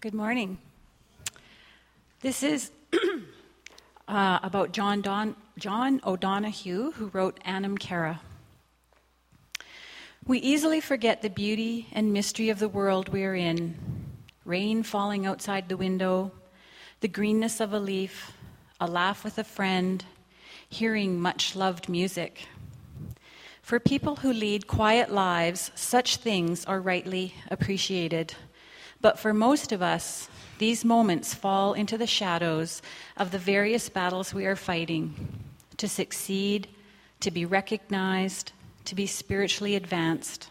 [0.00, 0.56] Good morning.
[2.22, 2.70] This is
[4.08, 8.22] uh, about John, Don- John O'Donohue, who wrote Anam Cara.
[10.26, 13.74] We easily forget the beauty and mystery of the world we are in
[14.46, 16.32] rain falling outside the window,
[17.00, 18.32] the greenness of a leaf,
[18.80, 20.02] a laugh with a friend,
[20.66, 22.46] hearing much loved music.
[23.60, 28.34] For people who lead quiet lives, such things are rightly appreciated.
[29.00, 30.28] But for most of us,
[30.58, 32.82] these moments fall into the shadows
[33.16, 35.14] of the various battles we are fighting
[35.78, 36.68] to succeed,
[37.20, 38.52] to be recognized,
[38.84, 40.50] to be spiritually advanced.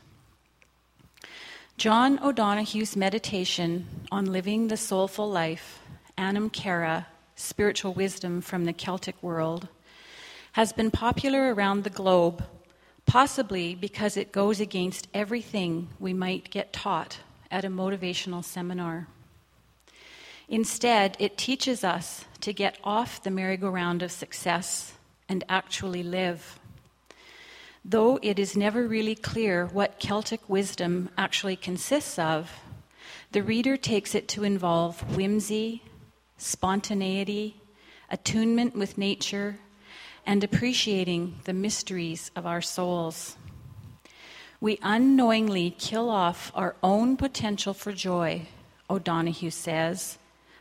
[1.78, 5.80] John O'Donohue's meditation on living the soulful life,
[6.18, 9.68] Anam Cara, spiritual wisdom from the Celtic world,
[10.54, 12.44] has been popular around the globe,
[13.06, 17.20] possibly because it goes against everything we might get taught
[17.52, 19.08] at a motivational seminar.
[20.48, 24.94] Instead, it teaches us to get off the merry-go-round of success
[25.28, 26.60] and actually live.
[27.86, 32.52] Though it is never really clear what Celtic wisdom actually consists of,
[33.32, 35.84] the reader takes it to involve whimsy,
[36.38, 37.58] spontaneity,
[38.10, 39.60] attunement with nature,
[40.26, 43.38] and appreciating the mysteries of our souls
[44.62, 48.42] we unknowingly kill off our own potential for joy,
[48.90, 50.18] O'Donohue says,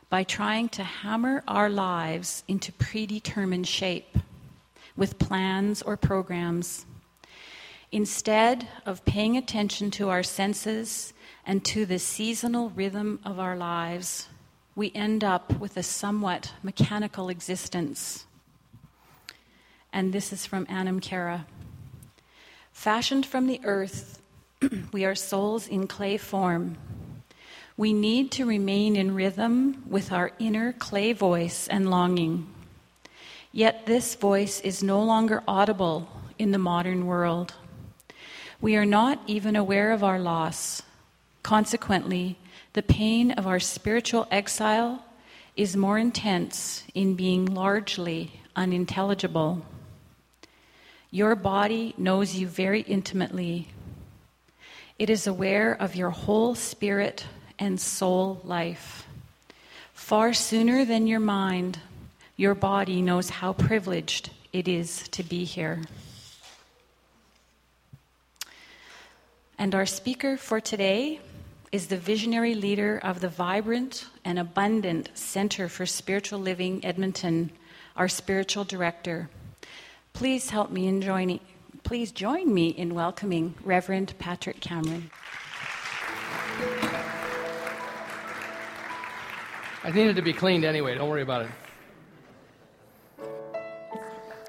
[0.08, 4.18] by trying to hammer our lives into predetermined shape
[4.96, 6.86] with plans or programs.
[7.90, 11.12] Instead of paying attention to our senses
[11.44, 14.28] and to the seasonal rhythm of our lives,
[14.76, 18.26] we end up with a somewhat mechanical existence.
[19.92, 21.46] And this is from Anam Cara.
[22.78, 24.22] Fashioned from the earth,
[24.92, 26.78] we are souls in clay form.
[27.76, 32.46] We need to remain in rhythm with our inner clay voice and longing.
[33.50, 36.08] Yet this voice is no longer audible
[36.38, 37.54] in the modern world.
[38.60, 40.80] We are not even aware of our loss.
[41.42, 42.38] Consequently,
[42.74, 45.04] the pain of our spiritual exile
[45.56, 49.64] is more intense in being largely unintelligible.
[51.10, 53.68] Your body knows you very intimately.
[54.98, 57.24] It is aware of your whole spirit
[57.58, 59.06] and soul life.
[59.94, 61.78] Far sooner than your mind,
[62.36, 65.82] your body knows how privileged it is to be here.
[69.58, 71.20] And our speaker for today
[71.72, 77.50] is the visionary leader of the vibrant and abundant Center for Spiritual Living Edmonton,
[77.96, 79.28] our spiritual director.
[80.18, 81.38] Please help me in joining,
[81.84, 85.12] please join me in welcoming Reverend Patrick Cameron.
[89.84, 93.28] I needed to be cleaned anyway, don't worry about it.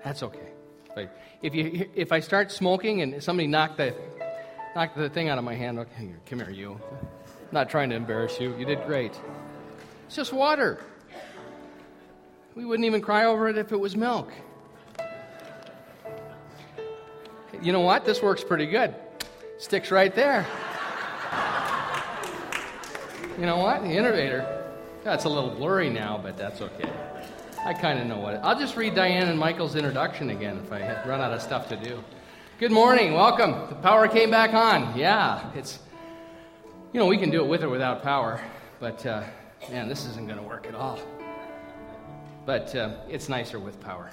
[0.03, 0.49] That's okay.
[1.43, 3.93] If, you, if I start smoking and somebody knocked the,
[4.75, 6.81] knocked the thing out of my hand, okay, come here, you.
[6.91, 7.07] I'm
[7.51, 8.57] not trying to embarrass you.
[8.57, 9.11] You did great.
[10.07, 10.81] It's just water.
[12.55, 14.31] We wouldn't even cry over it if it was milk.
[17.61, 18.05] You know what?
[18.05, 18.95] This works pretty good.
[19.57, 20.45] Sticks right there.
[23.37, 23.81] You know what?
[23.83, 24.65] The innovator.
[25.03, 26.89] That's a little blurry now, but that's okay.
[27.65, 30.71] I kind of know what it, I'll just read Diane and Michael's introduction again if
[30.71, 32.01] I run out of stuff to do.
[32.57, 33.51] Good morning, welcome.
[33.69, 34.97] The power came back on.
[34.97, 35.79] Yeah, it's,
[36.93, 38.41] you know, we can do it with or without power,
[38.79, 39.23] but uh,
[39.69, 40.99] man, this isn't going to work at all.
[42.45, 44.11] But uh, it's nicer with power.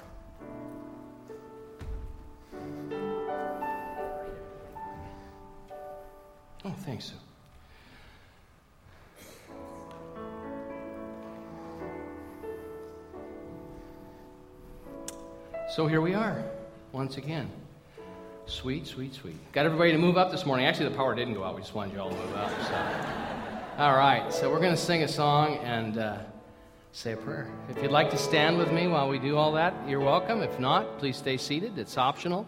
[6.67, 7.13] Oh, think So
[15.69, 16.43] So here we are,
[16.91, 17.49] once again.
[18.47, 19.35] Sweet, sweet, sweet.
[19.53, 20.65] Got everybody to move up this morning.
[20.65, 21.55] Actually, the power didn't go out.
[21.55, 22.51] We just wanted you all to move up.
[22.67, 23.77] So.
[23.83, 26.17] All right, so we're going to sing a song and uh,
[26.93, 27.47] say a prayer.
[27.69, 30.41] If you'd like to stand with me while we do all that, you're welcome.
[30.41, 31.77] If not, please stay seated.
[31.77, 32.47] It's optional.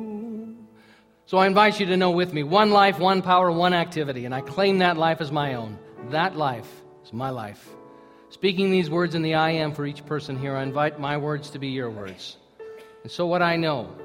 [1.31, 4.35] So I invite you to know with me one life, one power, one activity, and
[4.35, 5.79] I claim that life as my own.
[6.09, 6.69] That life
[7.05, 7.69] is my life.
[8.27, 11.51] Speaking these words in the I am for each person here, I invite my words
[11.51, 12.35] to be your words.
[13.03, 13.95] And so, what I know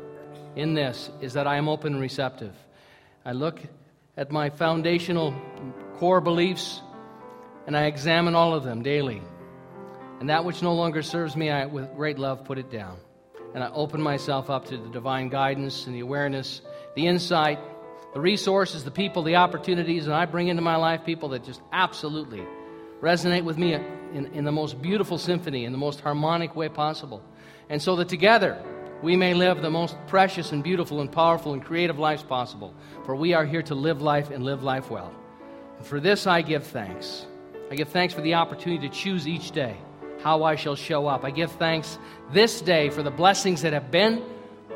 [0.55, 2.55] in this is that I am open and receptive.
[3.25, 3.58] I look
[4.17, 5.34] at my foundational
[5.96, 6.81] core beliefs
[7.67, 9.20] and I examine all of them daily.
[10.20, 12.99] And that which no longer serves me, I, with great love, put it down.
[13.52, 16.61] And I open myself up to the divine guidance and the awareness,
[16.96, 17.60] the insight,
[18.14, 21.60] the resources, the people, the opportunities, and I bring into my life people that just
[21.72, 22.43] absolutely
[23.00, 27.22] resonate with me in, in the most beautiful symphony, in the most harmonic way possible.
[27.69, 28.60] And so that together,
[29.02, 32.75] we may live the most precious and beautiful and powerful and creative lives possible.
[33.04, 35.12] For we are here to live life and live life well.
[35.76, 37.26] And for this I give thanks.
[37.70, 39.76] I give thanks for the opportunity to choose each day
[40.22, 41.25] how I shall show up.
[41.25, 41.98] I give thanks
[42.32, 44.22] this day for the blessings that have been,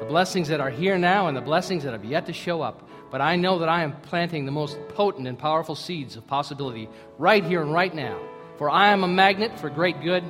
[0.00, 2.88] the blessings that are here now, and the blessings that have yet to show up.
[3.10, 6.88] But I know that I am planting the most potent and powerful seeds of possibility
[7.18, 8.18] right here and right now.
[8.56, 10.24] For I am a magnet for great good,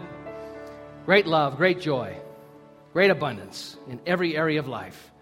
[1.06, 2.17] great love, great joy,
[2.93, 5.12] great abundance in every area of life.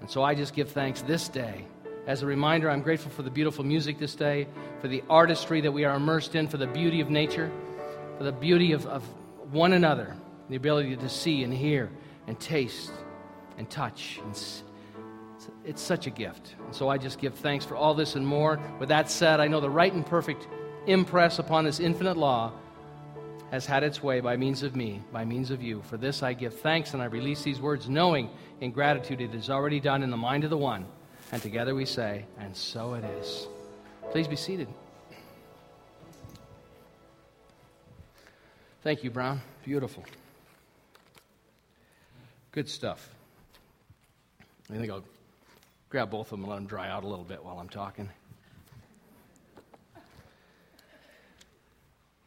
[0.00, 1.64] And so I just give thanks this day.
[2.06, 4.46] As a reminder, I'm grateful for the beautiful music this day,
[4.80, 7.50] for the artistry that we are immersed in, for the beauty of nature,
[8.18, 9.02] for the beauty of, of
[9.52, 10.16] one another,
[10.48, 11.90] the ability to see and hear
[12.28, 12.92] and taste
[13.56, 14.20] and touch.
[14.30, 14.62] It's,
[15.64, 16.54] it's such a gift.
[16.64, 18.60] And so I just give thanks for all this and more.
[18.78, 20.46] With that said, I know the right and perfect
[20.86, 22.52] impress upon this infinite law
[23.50, 25.82] has had its way by means of me, by means of you.
[25.82, 29.48] For this I give thanks and I release these words, knowing in gratitude it is
[29.48, 30.86] already done in the mind of the one.
[31.32, 33.48] And together we say, and so it is.
[34.10, 34.68] Please be seated.
[38.82, 39.40] Thank you, Brown.
[39.64, 40.04] Beautiful.
[42.58, 43.08] Good stuff.
[44.68, 45.04] I think I'll
[45.90, 48.10] grab both of them and let them dry out a little bit while I'm talking.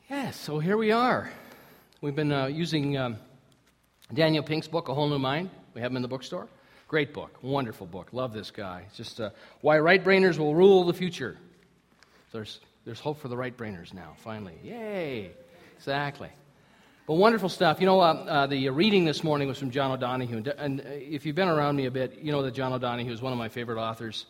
[0.10, 1.30] Yeah, so here we are.
[2.00, 3.18] We've been uh, using um,
[4.14, 5.50] Daniel Pink's book, A Whole New Mind.
[5.74, 6.48] We have him in the bookstore.
[6.88, 8.14] Great book, wonderful book.
[8.14, 8.86] Love this guy.
[8.88, 11.36] It's just uh, why right brainers will rule the future.
[12.32, 14.56] There's, there's hope for the right brainers now, finally.
[14.64, 15.32] Yay!
[15.76, 16.30] Exactly.
[17.08, 17.80] But wonderful stuff.
[17.80, 20.44] You know, uh, uh, the reading this morning was from John O'Donohue.
[20.58, 23.34] And if you've been around me a bit, you know that John O'Donohue is one
[23.34, 24.28] of my favorite authors.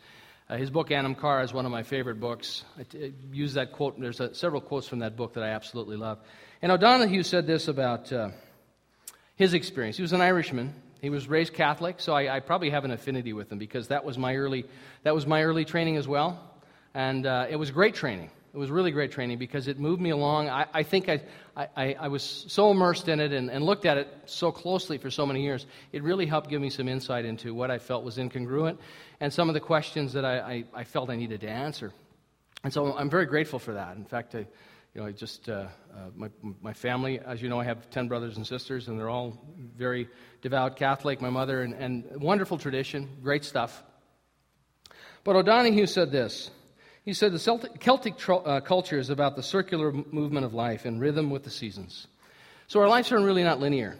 [0.49, 2.63] Uh, his book, Anam Cara, is one of my favorite books.
[2.79, 3.99] I, t- I use that quote.
[3.99, 6.19] There's a, several quotes from that book that I absolutely love.
[6.61, 8.29] And O'Donohue said this about uh,
[9.35, 9.97] his experience.
[9.97, 10.73] He was an Irishman.
[11.01, 14.05] He was raised Catholic, so I, I, probably have an affinity with him because that
[14.05, 14.65] was my early,
[15.03, 16.39] that was my early training as well.
[16.93, 18.29] And uh, it was great training.
[18.53, 20.49] It was really great training because it moved me along.
[20.49, 21.21] I, I think I,
[21.55, 25.09] I, I, was so immersed in it and, and, looked at it so closely for
[25.09, 25.65] so many years.
[25.93, 28.77] It really helped give me some insight into what I felt was incongruent
[29.21, 31.93] and some of the questions that I, I felt I needed to answer.
[32.63, 33.95] And so I'm very grateful for that.
[33.95, 34.39] In fact, I,
[34.93, 36.29] you know, I just uh, uh, my,
[36.61, 39.41] my family, as you know, I have 10 brothers and sisters, and they're all
[39.77, 40.09] very
[40.41, 41.21] devout Catholic.
[41.21, 43.83] My mother, and, and wonderful tradition, great stuff.
[45.23, 46.51] But O'Donohue said this.
[47.03, 47.39] He said the
[47.79, 52.07] Celtic, uh, culture is about the circular movement of life in rhythm with the seasons.
[52.67, 53.97] So our lives are really not linear.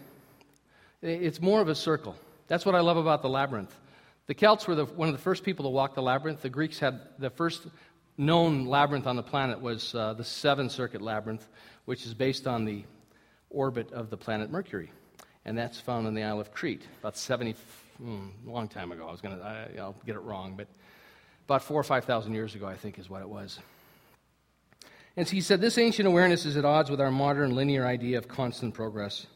[1.02, 2.14] It's more of a circle.
[2.46, 3.74] That's what I love about the labyrinth.
[4.26, 6.42] The Celts were the, one of the first people to walk the labyrinth.
[6.42, 7.66] The Greeks had the first
[8.16, 11.48] known labyrinth on the planet was uh, the seven circuit labyrinth,
[11.86, 12.84] which is based on the
[13.50, 14.92] orbit of the planet Mercury.
[15.44, 17.56] And that's found on the Isle of Crete, about 70,
[17.98, 19.08] hmm, long time ago.
[19.08, 19.44] I was going to,
[19.78, 20.68] I'll get it wrong, but
[21.44, 23.58] about four or 5,000 years ago, I think, is what it was.
[25.16, 28.18] And so he said, This ancient awareness is at odds with our modern linear idea
[28.18, 29.26] of constant progress.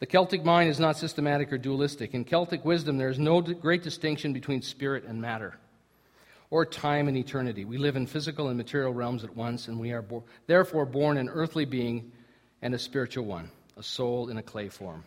[0.00, 2.14] The Celtic mind is not systematic or dualistic.
[2.14, 5.56] In Celtic wisdom, there is no great distinction between spirit and matter,
[6.50, 7.64] or time and eternity.
[7.64, 11.16] We live in physical and material realms at once, and we are bo- therefore born
[11.16, 12.10] an earthly being
[12.60, 15.04] and a spiritual one, a soul in a clay form.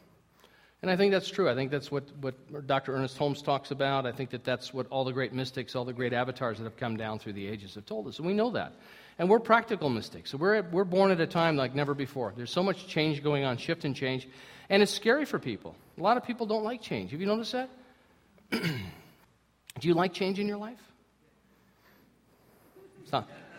[0.82, 1.50] And I think that's true.
[1.50, 2.96] I think that's what, what Dr.
[2.96, 4.06] Ernest Holmes talks about.
[4.06, 6.78] I think that that's what all the great mystics, all the great avatars that have
[6.78, 8.20] come down through the ages have told us.
[8.20, 8.74] And we know that.
[9.18, 10.30] And we're practical mystics.
[10.30, 12.32] So we're, we're born at a time like never before.
[12.38, 14.28] There's so much change going on, shift and change.
[14.70, 15.76] And it's scary for people.
[15.98, 17.10] A lot of people don't like change.
[17.10, 17.70] Have you noticed that?
[18.52, 20.80] Do you like change in your life?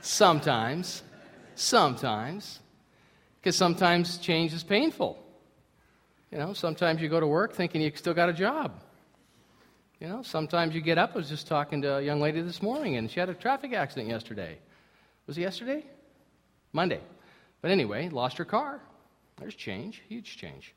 [0.00, 1.02] Sometimes.
[1.56, 2.60] sometimes.
[3.40, 5.18] Because sometimes change is painful.
[6.30, 8.82] You know, sometimes you go to work thinking you still got a job.
[10.00, 11.12] You know, sometimes you get up.
[11.14, 13.72] I was just talking to a young lady this morning, and she had a traffic
[13.72, 14.58] accident yesterday.
[15.26, 15.84] Was it yesterday?
[16.72, 17.00] Monday.
[17.62, 18.80] But anyway, lost her car.
[19.38, 20.74] There's change, huge change.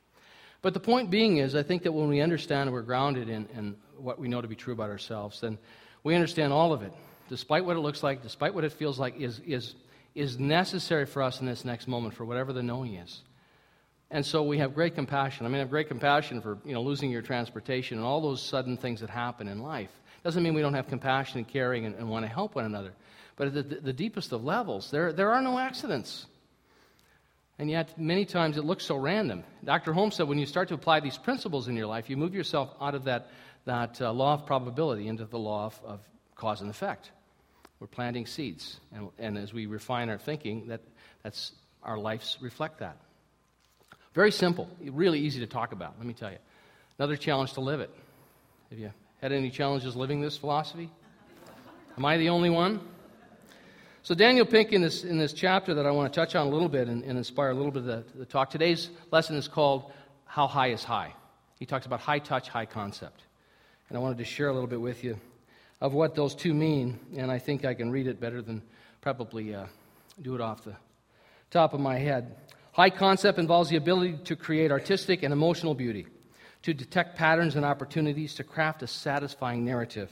[0.62, 3.76] But the point being is, I think that when we understand we're grounded in, in
[3.98, 5.58] what we know to be true about ourselves, then
[6.04, 6.94] we understand all of it,
[7.30, 9.76] despite what it looks like, despite what it feels like, is, is,
[10.16, 13.22] is necessary for us in this next moment for whatever the knowing is.
[14.12, 15.46] And so we have great compassion.
[15.46, 18.44] I mean, I have great compassion for you know, losing your transportation and all those
[18.44, 19.90] sudden things that happen in life.
[20.24, 22.92] Doesn't mean we don't have compassion and caring and, and want to help one another.
[23.38, 26.26] But at the, the deepest of levels, there, there are no accidents.
[27.58, 29.44] And yet, many times it looks so random.
[29.64, 29.94] Dr.
[29.94, 32.74] Holmes said when you start to apply these principles in your life, you move yourself
[32.82, 33.30] out of that,
[33.66, 36.00] that uh, law of probability into the law of, of,
[36.36, 37.12] cause and effect.
[37.80, 38.80] We're planting seeds.
[38.94, 40.82] And, and as we refine our thinking, that,
[41.24, 41.54] that's,
[41.84, 42.98] our lives reflect that.
[44.14, 46.38] Very simple, really easy to talk about, let me tell you.
[47.00, 47.90] Another challenge to live it.
[48.70, 48.92] Have you
[49.22, 50.90] had any challenges living this philosophy?
[51.98, 52.82] Am I the only one?
[54.04, 56.50] So, Daniel Pink, in this, in this chapter that I want to touch on a
[56.50, 59.48] little bit and, and inspire a little bit of the, the talk, today's lesson is
[59.48, 59.92] called
[60.26, 61.14] How High is High.
[61.60, 63.22] He talks about high touch, high concept.
[63.88, 65.20] And I wanted to share a little bit with you
[65.80, 68.62] of what those two mean, and I think I can read it better than
[69.02, 69.66] probably uh,
[70.22, 70.76] do it off the
[71.52, 72.36] top of my head.
[72.74, 76.08] High concept involves the ability to create artistic and emotional beauty,
[76.64, 80.12] to detect patterns and opportunities, to craft a satisfying narrative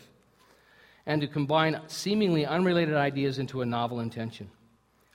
[1.05, 4.49] and to combine seemingly unrelated ideas into a novel intention.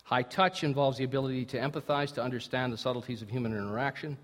[0.02, 4.18] High touch involves the ability to empathize, to understand the subtleties of human interaction,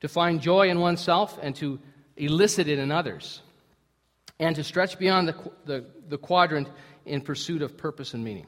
[0.00, 1.80] to find joy in oneself and to
[2.16, 3.42] elicit it in others,
[4.38, 6.68] and to stretch beyond the, the, the quadrant
[7.04, 8.46] in pursuit of purpose and meaning.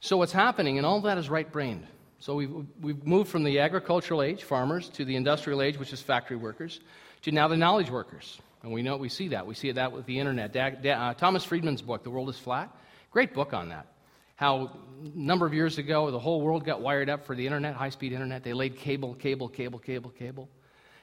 [0.00, 1.86] So, what's happening, and all that is right brained.
[2.24, 2.50] So, we've,
[2.80, 6.80] we've moved from the agricultural age, farmers, to the industrial age, which is factory workers,
[7.20, 8.40] to now the knowledge workers.
[8.62, 9.46] And we know we see that.
[9.46, 10.54] We see that with the internet.
[10.54, 12.74] Da, da, uh, Thomas Friedman's book, The World is Flat,
[13.10, 13.88] great book on that.
[14.36, 14.70] How
[15.04, 17.90] a number of years ago, the whole world got wired up for the internet, high
[17.90, 18.42] speed internet.
[18.42, 20.48] They laid cable, cable, cable, cable, cable.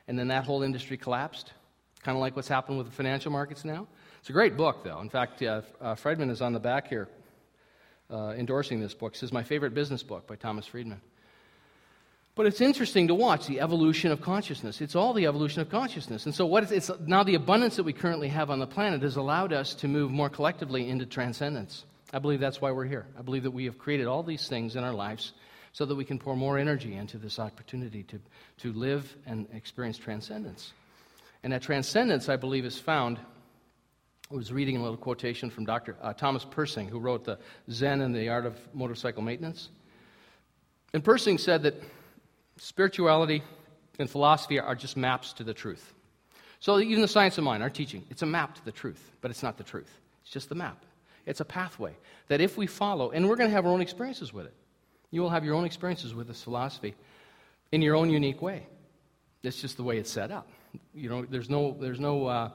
[0.07, 1.53] And then that whole industry collapsed,
[2.01, 3.85] kind of like what's happened with the financial markets now.
[4.21, 4.99] It's a great book, though.
[5.01, 7.09] In fact, uh, uh, Friedman is on the back here
[8.09, 9.13] uh, endorsing this book.
[9.13, 10.99] This is my favorite business book by Thomas Friedman.
[12.41, 14.81] But it's interesting to watch the evolution of consciousness.
[14.81, 16.25] It's all the evolution of consciousness.
[16.25, 19.03] And so, what is, it's, now the abundance that we currently have on the planet
[19.03, 21.85] has allowed us to move more collectively into transcendence.
[22.11, 23.05] I believe that's why we're here.
[23.15, 25.33] I believe that we have created all these things in our lives
[25.73, 28.19] so that we can pour more energy into this opportunity to,
[28.61, 30.73] to live and experience transcendence.
[31.43, 33.19] And that transcendence, I believe, is found.
[34.31, 35.95] I was reading a little quotation from Dr.
[36.01, 37.37] Uh, Thomas Pirsig, who wrote the
[37.69, 39.69] Zen and the Art of Motorcycle Maintenance.
[40.91, 41.75] And Pirsig said that
[42.63, 43.41] Spirituality
[43.97, 45.95] and philosophy are just maps to the truth.
[46.59, 49.31] So even the science of mind, our teaching, it's a map to the truth, but
[49.31, 49.89] it's not the truth.
[50.21, 50.85] It's just the map.
[51.25, 51.95] It's a pathway
[52.27, 54.53] that if we follow, and we're going to have our own experiences with it.
[55.09, 56.93] You will have your own experiences with this philosophy
[57.71, 58.67] in your own unique way.
[59.41, 60.47] It's just the way it's set up.
[60.93, 62.49] You know, there's no, there's no, uh,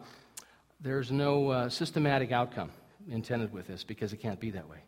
[0.80, 2.70] there's no uh, systematic outcome
[3.10, 4.84] intended with this because it can't be that way.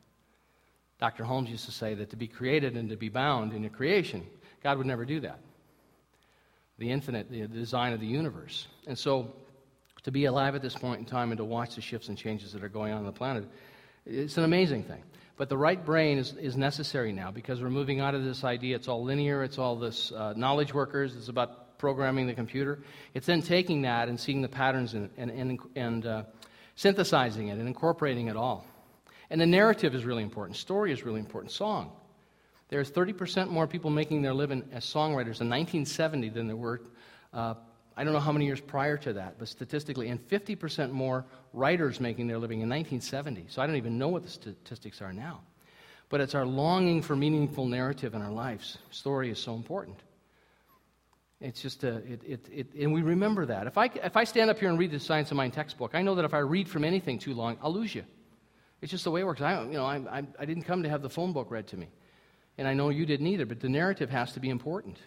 [1.00, 1.24] Dr.
[1.24, 4.24] Holmes used to say that to be created and to be bound in a creation
[4.62, 5.38] God would never do that.
[6.78, 8.66] The infinite, the design of the universe.
[8.86, 9.34] And so,
[10.04, 12.52] to be alive at this point in time and to watch the shifts and changes
[12.52, 13.44] that are going on on the planet,
[14.06, 15.02] it's an amazing thing.
[15.36, 18.76] But the right brain is, is necessary now because we're moving out of this idea
[18.76, 22.80] it's all linear, it's all this uh, knowledge workers, it's about programming the computer.
[23.14, 26.22] It's then taking that and seeing the patterns and, and, and, and uh,
[26.74, 28.66] synthesizing it and incorporating it all.
[29.30, 31.92] And the narrative is really important, story is really important, song.
[32.68, 36.82] There's 30% more people making their living as songwriters in 1970 than there were,
[37.32, 37.54] uh,
[37.96, 41.98] I don't know how many years prior to that, but statistically, and 50% more writers
[41.98, 43.46] making their living in 1970.
[43.48, 45.40] So I don't even know what the statistics are now.
[46.10, 48.78] But it's our longing for meaningful narrative in our lives.
[48.90, 49.96] Story is so important.
[51.40, 53.66] It's just a, it, it, it, and we remember that.
[53.66, 56.02] If I, if I stand up here and read the Science of Mind textbook, I
[56.02, 58.04] know that if I read from anything too long, I'll lose you.
[58.80, 59.40] It's just the way it works.
[59.40, 61.76] I, you know, I, I, I didn't come to have the phone book read to
[61.76, 61.88] me
[62.58, 64.98] and I know you didn't either, but the narrative has to be important.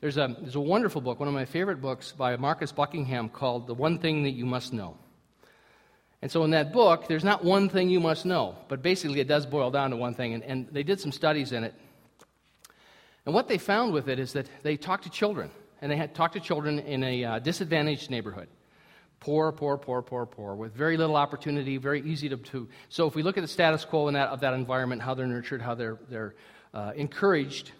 [0.00, 3.66] There's a, there's a wonderful book, one of my favorite books by Marcus Buckingham called
[3.66, 4.98] The One Thing That You Must Know.
[6.22, 9.28] And so in that book, there's not one thing you must know, but basically it
[9.28, 10.34] does boil down to one thing.
[10.34, 11.74] And, and they did some studies in it.
[13.24, 16.14] And what they found with it is that they talked to children, and they had
[16.14, 18.48] talked to children in a uh, disadvantaged neighborhood.
[19.20, 22.68] Poor, poor, poor, poor, poor, with very little opportunity, very easy to, to.
[22.88, 25.26] So if we look at the status quo in that, of that environment, how they're
[25.26, 26.34] nurtured, how they're, they're
[26.76, 27.72] uh, encouraged.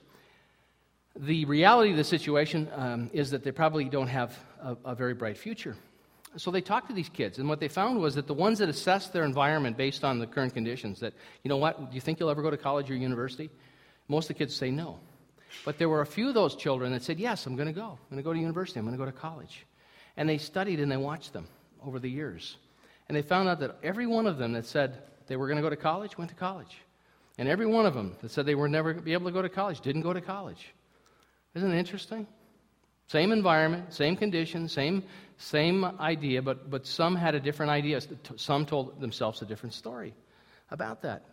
[1.15, 5.12] The reality of the situation um, is that they probably don't have a, a very
[5.12, 5.76] bright future.
[6.38, 8.69] So they talked to these kids, and what they found was that the ones that
[8.69, 11.12] assessed their environment based on the current conditions, that,
[11.43, 13.50] you know what, do you think you'll ever go to college or university?
[14.09, 14.99] Most of the kids say no.
[15.65, 17.88] But there were a few of those children that said, yes, I'm going to go.
[17.88, 18.79] I'm going to go to university.
[18.79, 19.67] I'm going to go to college.
[20.17, 21.47] And they studied and they watched them
[21.85, 22.57] over the years.
[23.09, 25.62] And they found out that every one of them that said they were going to
[25.62, 26.76] go to college went to college.
[27.38, 29.49] And every one of them that said they were never be able to go to
[29.49, 30.73] college didn't go to college.
[31.55, 32.26] Isn't it interesting?
[33.09, 35.05] Same environment, same conditions, same,
[35.38, 38.00] same idea, but, but some had a different idea.
[38.37, 40.14] Some told themselves a different story
[40.71, 41.25] about that.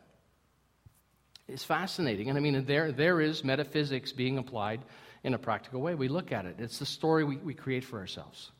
[1.48, 2.30] It's fascinating.
[2.30, 4.82] And I mean, there, there is metaphysics being applied
[5.24, 5.96] in a practical way.
[5.96, 8.52] We look at it, it's the story we, we create for ourselves.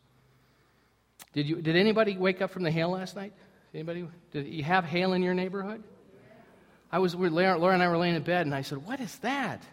[1.34, 3.34] Did, you, did anybody wake up from the hail last night?
[3.74, 4.08] Anybody?
[4.32, 5.84] Did you have hail in your neighborhood?
[6.94, 9.64] I was, Laura and I were laying in bed, and I said, What is that?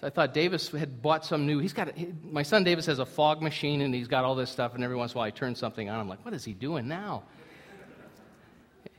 [0.00, 1.58] So I thought Davis had bought some new.
[1.58, 4.48] He's got he, my son Davis has a fog machine, and he's got all this
[4.48, 4.74] stuff.
[4.74, 6.00] And every once in a while, I turn something on.
[6.00, 7.24] I'm like, What is he doing now?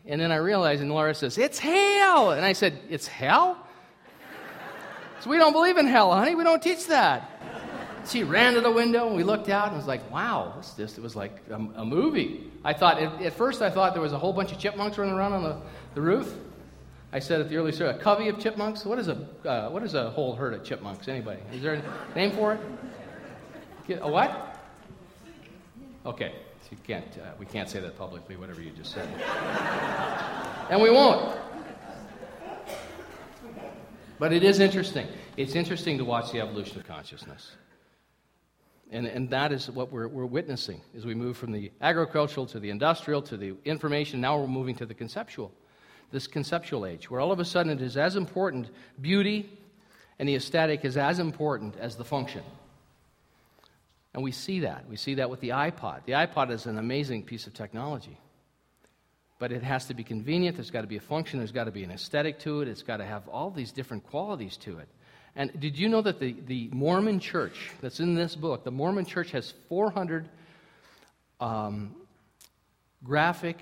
[0.05, 2.29] And then I realized, and Laura says, It's hell.
[2.29, 3.57] And I said, It's hell?
[5.21, 6.35] So we don't believe in hell, honey.
[6.35, 7.27] We don't teach that.
[8.07, 10.97] She ran to the window, and we looked out, and was like, wow, this just,
[10.97, 12.49] it was like a, a movie.
[12.63, 15.13] I thought, at, at, first, I thought there was a whole bunch of chipmunks running
[15.13, 15.57] around on the,
[15.93, 16.33] the roof.
[17.13, 18.85] I said at the early start, a covey of chipmunks?
[18.85, 21.41] What is a, uh, what is a whole herd of chipmunks, anybody?
[21.53, 23.99] Is there a name for it?
[24.01, 24.57] A what?
[26.05, 26.33] Okay,
[26.71, 29.07] you can't, uh, we can't say that publicly, whatever you just said.
[30.69, 31.37] and we won't.
[34.17, 35.07] But it is interesting.
[35.35, 37.51] It's interesting to watch the evolution of consciousness.
[38.91, 42.59] And, and that is what we're, we're witnessing as we move from the agricultural to
[42.59, 44.21] the industrial to the information.
[44.21, 45.51] Now we're moving to the conceptual,
[46.11, 49.49] this conceptual age, where all of a sudden it is as important, beauty
[50.19, 52.43] and the aesthetic is as important as the function.
[54.13, 54.87] And we see that.
[54.87, 56.05] We see that with the iPod.
[56.05, 58.19] The iPod is an amazing piece of technology.
[59.39, 61.71] But it has to be convenient, there's got to be a function, there's got to
[61.71, 64.87] be an aesthetic to it, it's got to have all these different qualities to it.
[65.35, 69.05] And did you know that the, the Mormon church that's in this book, the Mormon
[69.05, 70.29] church has 400
[71.39, 71.95] um,
[73.03, 73.57] graphic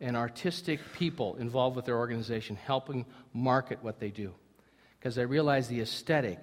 [0.00, 4.32] and artistic people involved with their organization helping market what they do?
[4.98, 6.38] Because they realize the aesthetic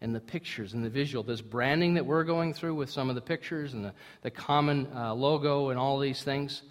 [0.00, 3.14] and the pictures and the visual, this branding that we're going through with some of
[3.14, 6.62] the pictures and the, the common uh, logo and all these things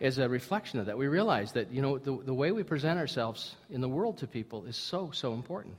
[0.00, 0.98] is a reflection of that.
[0.98, 4.26] We realize that, you know, the, the way we present ourselves in the world to
[4.26, 5.78] people is so, so important.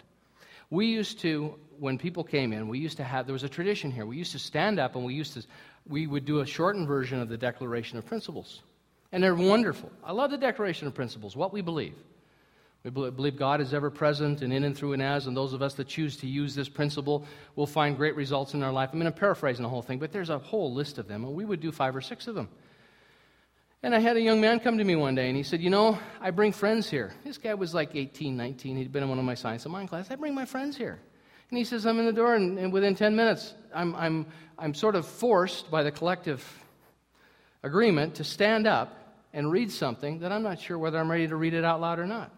[0.70, 3.92] We used to, when people came in, we used to have, there was a tradition
[3.92, 4.06] here.
[4.06, 5.44] We used to stand up and we used to,
[5.88, 8.62] we would do a shortened version of the Declaration of Principles.
[9.14, 9.92] And they're wonderful.
[10.04, 11.94] I love the Declaration of Principles, what we believe.
[12.84, 15.62] We believe God is ever present and in and through and as, and those of
[15.62, 18.90] us that choose to use this principle will find great results in our life.
[18.92, 21.36] I mean, I'm paraphrasing the whole thing, but there's a whole list of them, and
[21.36, 22.50] we would do five or six of them.
[23.84, 25.70] And I had a young man come to me one day and he said, You
[25.70, 27.14] know, I bring friends here.
[27.24, 28.78] This guy was like 18, 19.
[28.78, 30.10] He'd been in one of my science of mind classes.
[30.10, 31.00] I bring my friends here.
[31.50, 34.26] And he says, I'm in the door, and, and within 10 minutes, I'm, I'm,
[34.58, 36.44] I'm sort of forced by the collective
[37.62, 39.03] agreement to stand up
[39.34, 42.00] and read something that I'm not sure whether I'm ready to read it out loud
[42.00, 42.32] or not.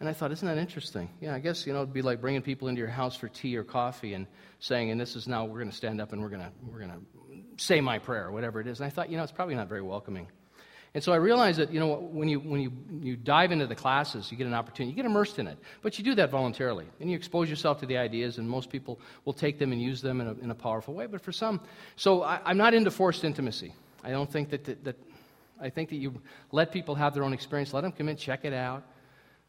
[0.00, 1.10] And I thought, isn't that interesting?
[1.20, 3.56] Yeah, I guess, you know, it'd be like bringing people into your house for tea
[3.56, 4.26] or coffee and
[4.60, 6.78] saying, and this is now, we're going to stand up and we're going to, we're
[6.78, 7.00] going to
[7.62, 8.78] say my prayer, or whatever it is.
[8.78, 10.28] And I thought, you know, it's probably not very welcoming.
[10.94, 13.74] And so I realized that, you know, when you, when you, you dive into the
[13.74, 15.58] classes, you get an opportunity, you get immersed in it.
[15.82, 16.86] But you do that voluntarily.
[17.00, 20.00] And you expose yourself to the ideas, and most people will take them and use
[20.00, 21.06] them in a, in a powerful way.
[21.06, 21.60] But for some,
[21.96, 23.74] so I, am not into forced intimacy.
[24.02, 24.96] I don't think that, that, that,
[25.60, 26.20] I think that you
[26.52, 28.84] let people have their own experience, let them come in, check it out.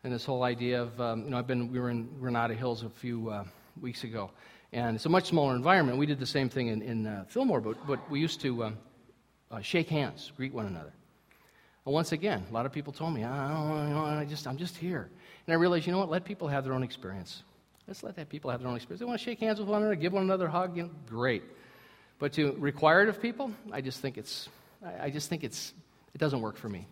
[0.03, 2.83] And this whole idea of, um, you know, I've been, we were in Granada Hills
[2.83, 3.43] a few uh,
[3.81, 4.31] weeks ago,
[4.71, 5.97] and it's a much smaller environment.
[5.97, 8.77] We did the same thing in, in uh, Fillmore, but, but we used to um,
[9.51, 10.93] uh, shake hands, greet one another.
[11.85, 14.57] And once again, a lot of people told me, I, don't, know, I just, I'm
[14.57, 15.09] just here.
[15.45, 16.09] And I realized, you know what?
[16.09, 17.43] Let people have their own experience.
[17.87, 18.99] Let's let that people have their own experience.
[18.99, 20.89] They want to shake hands with one another, give one another a hug, you know,
[21.07, 21.43] great.
[22.19, 24.47] But to require it of people, I just think it's,
[25.01, 25.73] I just think it's,
[26.19, 26.85] it doesn't work for me.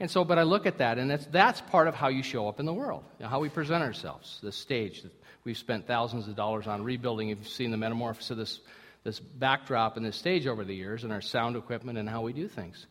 [0.00, 2.48] And so, but I look at that, and that's, that's part of how you show
[2.48, 5.12] up in the world, you know, how we present ourselves, this stage that
[5.44, 7.28] we've spent thousands of dollars on rebuilding.
[7.28, 8.60] You've seen the metamorphosis of this,
[9.04, 12.32] this backdrop and this stage over the years, and our sound equipment and how we
[12.32, 12.88] do things.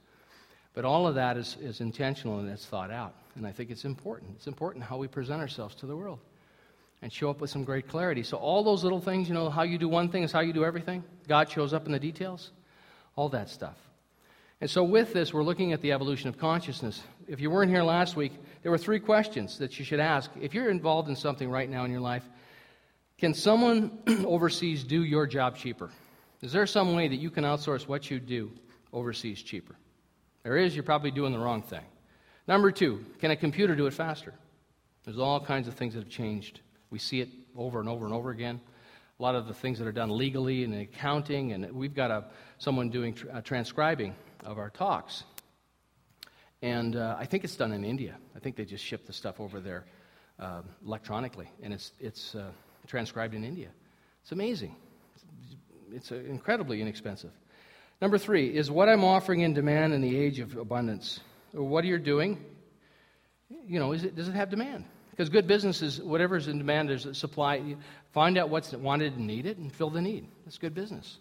[0.74, 3.16] But all of that is, is intentional and it's thought out.
[3.36, 4.32] And I think it's important.
[4.38, 6.20] It's important how we present ourselves to the world
[7.02, 8.24] and show up with some great clarity.
[8.24, 10.54] So, all those little things, you know, how you do one thing is how you
[10.54, 11.04] do everything.
[11.28, 12.52] God shows up in the details,
[13.18, 13.76] all that stuff.
[14.62, 17.02] And so, with this, we're looking at the evolution of consciousness.
[17.28, 20.30] If you weren't here last week, there were three questions that you should ask.
[20.40, 22.24] If you're involved in something right now in your life,
[23.18, 25.90] can someone overseas do your job cheaper?
[26.42, 28.52] Is there some way that you can outsource what you do
[28.94, 29.76] overseas cheaper?
[30.44, 31.86] There is, you're probably doing the wrong thing.
[32.48, 34.34] Number two, can a computer do it faster?
[35.06, 36.62] There's all kinds of things that have changed.
[36.92, 38.62] We see it over and over and over again.
[39.20, 42.26] A lot of the things that are done legally and accounting, and we've got a,
[42.60, 45.24] someone doing uh, transcribing of our talks.
[46.62, 48.18] And uh, I think it's done in India.
[48.36, 49.86] I think they just ship the stuff over there
[50.40, 52.52] uh, electronically, and it's, it's uh,
[52.88, 53.70] transcribed in India.
[54.22, 54.76] It's amazing.
[55.92, 57.32] It's, incredibly inexpensive.
[58.02, 61.20] Number three is what I'm offering in demand in the age of abundance.
[61.52, 62.44] What are you doing?
[63.68, 64.86] You know, it, does it have demand?
[65.12, 67.76] Because good business is whatever's in demand, there's a supply.
[68.14, 70.28] Find out what's wanted and needed and fill the need.
[70.46, 71.18] That's good business.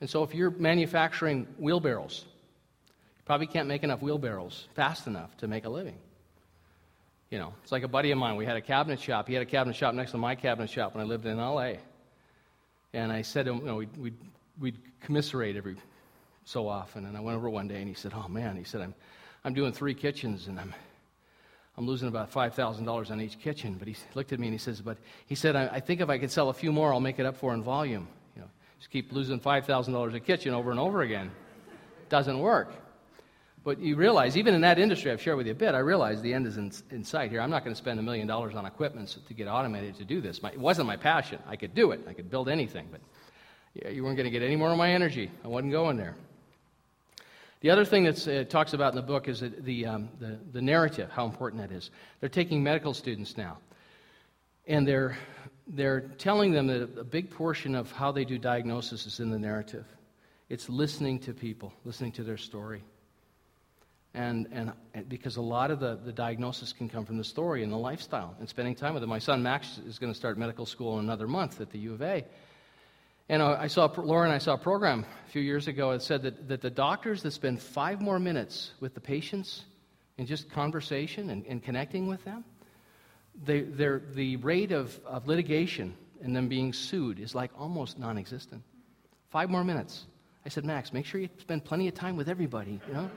[0.00, 2.24] And so if you're manufacturing wheelbarrows,
[3.24, 5.96] Probably can't make enough wheelbarrows fast enough to make a living.
[7.30, 8.36] You know, it's like a buddy of mine.
[8.36, 9.28] We had a cabinet shop.
[9.28, 11.78] He had a cabinet shop next to my cabinet shop when I lived in L.A.
[12.92, 14.16] And I said to him, you know, we'd, we'd,
[14.60, 15.76] we'd commiserate every
[16.44, 17.06] so often.
[17.06, 18.94] And I went over one day and he said, oh man, he said, I'm,
[19.44, 20.74] I'm doing three kitchens and I'm,
[21.76, 23.76] I'm losing about $5,000 on each kitchen.
[23.78, 26.10] But he looked at me and he says, but he said, I, I think if
[26.10, 28.06] I could sell a few more, I'll make it up for in volume.
[28.36, 31.32] You know, just keep losing $5,000 a kitchen over and over again.
[32.10, 32.72] Doesn't work.
[33.64, 36.20] But you realize, even in that industry, I've shared with you a bit, I realize
[36.20, 37.40] the end is in, in sight here.
[37.40, 40.20] I'm not going to spend a million dollars on equipment to get automated to do
[40.20, 40.42] this.
[40.42, 41.38] My, it wasn't my passion.
[41.46, 43.00] I could do it, I could build anything, but
[43.74, 45.30] yeah, you weren't going to get any more of my energy.
[45.42, 46.14] I wasn't going there.
[47.62, 50.60] The other thing that uh, talks about in the book is the, um, the, the
[50.60, 51.90] narrative, how important that is.
[52.20, 53.56] They're taking medical students now,
[54.66, 55.16] and they're,
[55.68, 59.38] they're telling them that a big portion of how they do diagnosis is in the
[59.38, 59.86] narrative.
[60.50, 62.84] It's listening to people, listening to their story.
[64.14, 67.72] And, and, because a lot of the, the diagnosis can come from the story and
[67.72, 69.10] the lifestyle and spending time with them.
[69.10, 71.94] My son Max is going to start medical school in another month at the U
[71.94, 72.24] of A.
[73.28, 76.22] And I saw, Laura and I saw a program a few years ago that said
[76.22, 79.64] that, that the doctors that spend five more minutes with the patients
[80.18, 82.44] in just conversation and, and connecting with them,
[83.42, 88.62] they, the rate of, of litigation and them being sued is like almost non existent.
[89.30, 90.04] Five more minutes.
[90.46, 93.10] I said, Max, make sure you spend plenty of time with everybody, you know?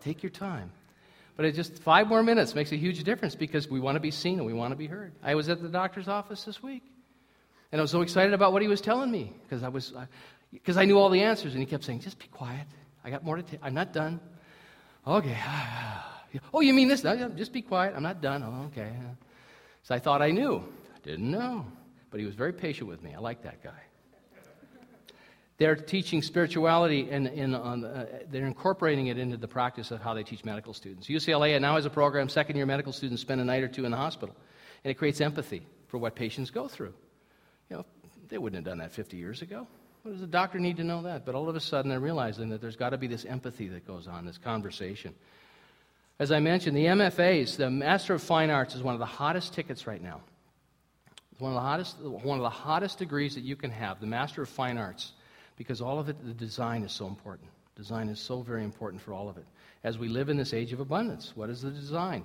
[0.00, 0.70] Take your time.
[1.36, 4.10] But it just five more minutes makes a huge difference because we want to be
[4.10, 5.12] seen and we want to be heard.
[5.22, 6.82] I was at the doctor's office this week,
[7.70, 9.94] and I was so excited about what he was telling me because I was
[10.52, 12.66] because I knew all the answers, and he kept saying, "Just be quiet.
[13.04, 13.44] I got more to.
[13.62, 14.18] i I'm not done."
[15.06, 15.38] Okay.
[16.54, 17.04] oh, you mean this?
[17.04, 17.94] No, just be quiet.
[17.96, 18.42] I'm not done.
[18.42, 18.92] Oh, okay.
[19.84, 20.56] So I thought I knew.
[20.94, 21.66] I didn't know,
[22.10, 23.14] but he was very patient with me.
[23.14, 23.87] I like that guy.
[25.58, 30.22] They're teaching spirituality and, and uh, they're incorporating it into the practice of how they
[30.22, 31.08] teach medical students.
[31.08, 33.90] UCLA now has a program, second year medical students spend a night or two in
[33.90, 34.36] the hospital.
[34.84, 36.94] And it creates empathy for what patients go through.
[37.70, 37.86] You know,
[38.28, 39.66] they wouldn't have done that 50 years ago.
[40.02, 41.26] What does a doctor need to know that?
[41.26, 43.84] But all of a sudden they're realizing that there's got to be this empathy that
[43.84, 45.12] goes on, this conversation.
[46.20, 49.54] As I mentioned, the MFAs, the Master of Fine Arts, is one of the hottest
[49.54, 50.20] tickets right now.
[51.32, 54.06] It's one of the hottest, one of the hottest degrees that you can have, the
[54.06, 55.14] Master of Fine Arts
[55.58, 57.50] because all of it, the design is so important.
[57.76, 59.44] Design is so very important for all of it.
[59.84, 62.24] As we live in this age of abundance, what is the design?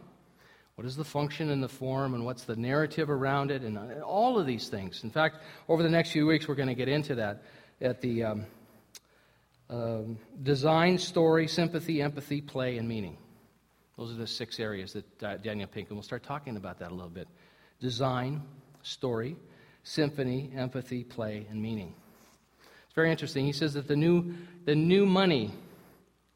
[0.76, 4.39] What is the function and the form, and what's the narrative around it, and all
[4.39, 5.04] of these things.
[5.04, 7.43] In fact, over the next few weeks, we're going to get into that
[7.82, 8.46] at the um,
[9.69, 13.17] um, design, story, sympathy, empathy, play, and meaning.
[13.98, 17.10] Those are the six areas that uh, Daniel will start talking about that a little
[17.10, 17.28] bit.
[17.80, 18.41] Design,
[18.82, 19.36] story,
[19.84, 21.93] symphony, empathy, play, and meaning.
[22.93, 23.43] It's very interesting.
[23.43, 25.49] He says that the new, the new money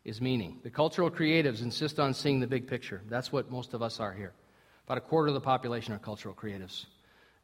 [0.05, 0.57] is meaning.
[0.63, 3.03] The cultural creatives insist on seeing the big picture.
[3.07, 4.33] That's what most of us are here.
[4.87, 6.87] About a quarter of the population are cultural creatives.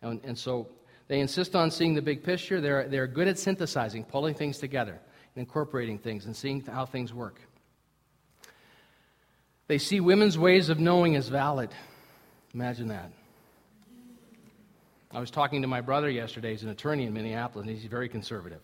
[0.01, 0.67] And, and so
[1.09, 2.59] they insist on seeing the big picture.
[2.59, 4.93] They're, they're good at synthesizing, pulling things together,
[5.35, 7.39] and incorporating things, and seeing how things work.
[9.67, 11.69] They see women's ways of knowing as valid.
[12.55, 13.11] Imagine that.
[15.11, 16.49] I was talking to my brother yesterday.
[16.49, 18.61] He's an attorney in Minneapolis, and he's very conservative.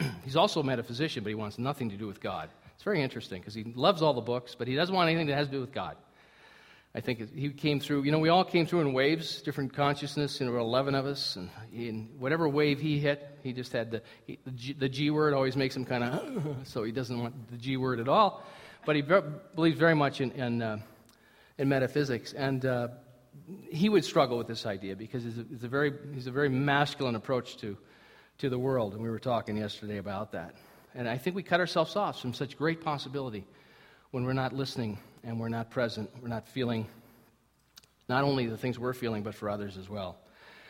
[0.24, 2.50] He's also a metaphysician, but he wants nothing to do with God.
[2.74, 5.36] It's very interesting because he loves all the books, but he doesn't want anything that
[5.36, 5.96] has to do with God.
[6.92, 10.40] I think he came through, you know, we all came through in waves, different consciousness,
[10.40, 13.92] and there were 11 of us, and in whatever wave he hit, he just had
[13.92, 17.20] the, he, the, G, the, G, word always makes him kind of, so he doesn't
[17.20, 18.42] want the G word at all.
[18.84, 20.78] But he believes very much in, in, uh,
[21.58, 22.88] in metaphysics, and uh,
[23.70, 26.48] he would struggle with this idea because it's a, it's a very, he's a very
[26.48, 27.76] masculine approach to
[28.40, 30.54] to the world, and we were talking yesterday about that.
[30.94, 33.44] And I think we cut ourselves off from such great possibility
[34.10, 36.86] when we're not listening and we're not present, we're not feeling
[38.08, 40.18] not only the things we're feeling, but for others as well.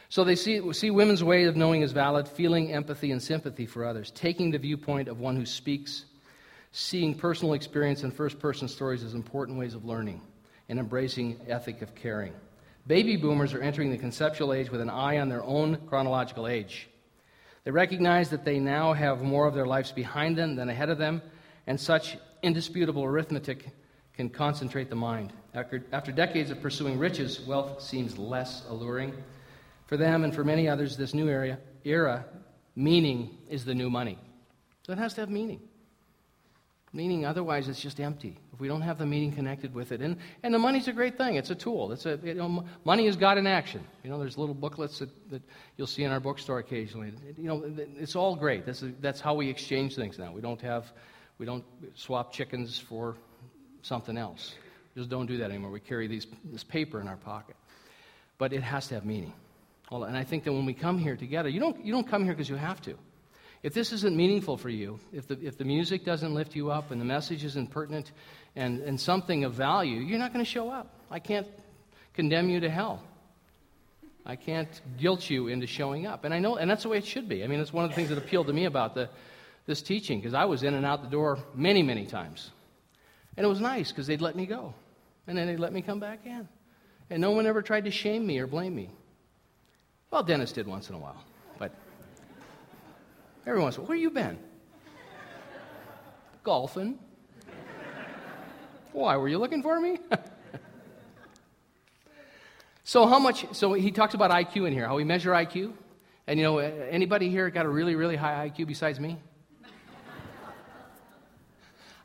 [0.08, 3.84] So they see, see women's way of knowing is valid, feeling empathy and sympathy for
[3.84, 6.04] others, taking the viewpoint of one who speaks,
[6.72, 10.20] seeing personal experience and first person stories as important ways of learning,
[10.68, 12.32] and embracing ethic of caring.
[12.88, 16.88] Baby boomers are entering the conceptual age with an eye on their own chronological age.
[17.64, 20.98] They recognize that they now have more of their lives behind them than ahead of
[20.98, 21.22] them,
[21.66, 23.68] and such indisputable arithmetic
[24.14, 25.32] can concentrate the mind.
[25.54, 29.14] After, after decades of pursuing riches, wealth seems less alluring.
[29.86, 32.24] For them and for many others, this new era, era
[32.76, 34.18] meaning is the new money.
[34.86, 35.60] So it has to have meaning.
[36.92, 38.36] Meaning, otherwise, it's just empty.
[38.52, 40.00] If we don't have the meaning connected with it.
[40.00, 41.36] And, and the money's a great thing.
[41.36, 41.92] It's a tool.
[41.92, 43.84] It's a, you know, money is God in action.
[44.02, 45.42] You know, there's little booklets that, that
[45.76, 47.12] you'll see in our bookstore occasionally.
[47.38, 47.62] You know,
[47.96, 48.66] it's all great.
[48.66, 50.32] That's, a, that's how we exchange things now.
[50.32, 50.92] We don't have,
[51.38, 53.16] we don't swap chickens for
[53.82, 54.56] something else.
[54.96, 55.70] We just don't do that anymore.
[55.70, 57.54] We carry these, this paper in our pocket.
[58.36, 59.32] But it has to have meaning.
[59.92, 62.24] Well, and I think that when we come here together, you don't, you don't come
[62.24, 62.96] here because you have to.
[63.62, 66.90] If this isn't meaningful for you, if the, if the music doesn't lift you up
[66.90, 68.10] and the message isn't pertinent
[68.56, 70.94] and, and something of value, you're not going to show up.
[71.10, 71.46] I can't
[72.14, 73.02] condemn you to hell.
[74.24, 76.24] I can't guilt you into showing up.
[76.24, 77.44] And I know, and that's the way it should be.
[77.44, 79.10] I mean, it's one of the things that appealed to me about the,
[79.66, 82.50] this teaching, because I was in and out the door many, many times.
[83.36, 84.74] And it was nice because they'd let me go.
[85.26, 86.48] And then they'd let me come back in.
[87.10, 88.88] And no one ever tried to shame me or blame me.
[90.10, 91.22] Well, Dennis did once in a while.
[93.44, 94.38] But every once in a while, where you been?
[96.42, 96.98] Golfing.
[98.92, 99.98] Why, were you looking for me?
[102.84, 105.72] so how much, so he talks about IQ in here, how we measure IQ.
[106.26, 109.18] And you know, anybody here got a really, really high IQ besides me?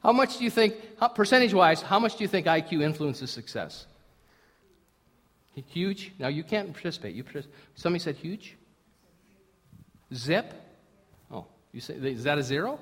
[0.03, 0.75] How much do you think,
[1.15, 3.87] percentage wise, how much do you think IQ influences success?
[5.67, 6.11] Huge?
[6.19, 7.15] Now you can't participate.
[7.15, 7.55] You participate.
[7.75, 8.55] Somebody said huge?
[10.13, 10.53] Zip?
[11.75, 12.79] You say, is that a zero?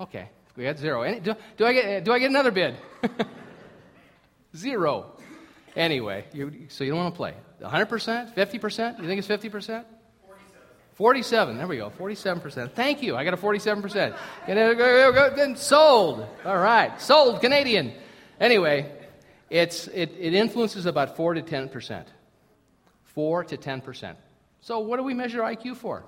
[0.00, 1.02] Okay, we got zero.
[1.02, 2.76] Any, do, do, I get, eh, do I get another bid?
[4.56, 5.16] zero.
[5.74, 7.34] Anyway, you, so you don't want to play.
[7.60, 8.36] 100%?
[8.36, 9.00] 50%?
[9.00, 9.84] You think it's 50%?
[10.94, 11.58] 47.
[11.58, 11.90] There we go.
[11.90, 12.70] 47%.
[12.70, 13.16] Thank you.
[13.16, 14.16] I got a 47%.
[14.46, 16.24] Then sold.
[16.44, 17.00] All right.
[17.00, 17.40] Sold.
[17.40, 17.94] Canadian.
[18.38, 18.92] Anyway,
[19.50, 22.04] it's, it, it influences about 4 to 10%.
[23.06, 24.14] 4 to 10%.
[24.60, 26.04] So, what do we measure IQ for?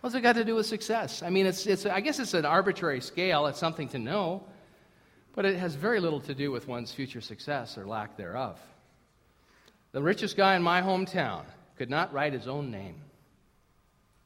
[0.00, 1.22] What's it got to do with success?
[1.22, 4.44] I mean, it's, it's, I guess it's an arbitrary scale, it's something to know,
[5.34, 8.60] but it has very little to do with one's future success or lack thereof.
[9.92, 11.42] The richest guy in my hometown
[11.76, 12.96] could not write his own name.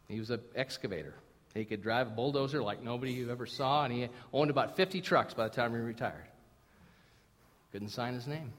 [0.08, 1.14] He was an excavator.
[1.54, 5.00] He could drive a bulldozer like nobody you ever saw, and he owned about 50
[5.00, 6.26] trucks by the time he retired.
[7.72, 8.52] Couldn't sign his name.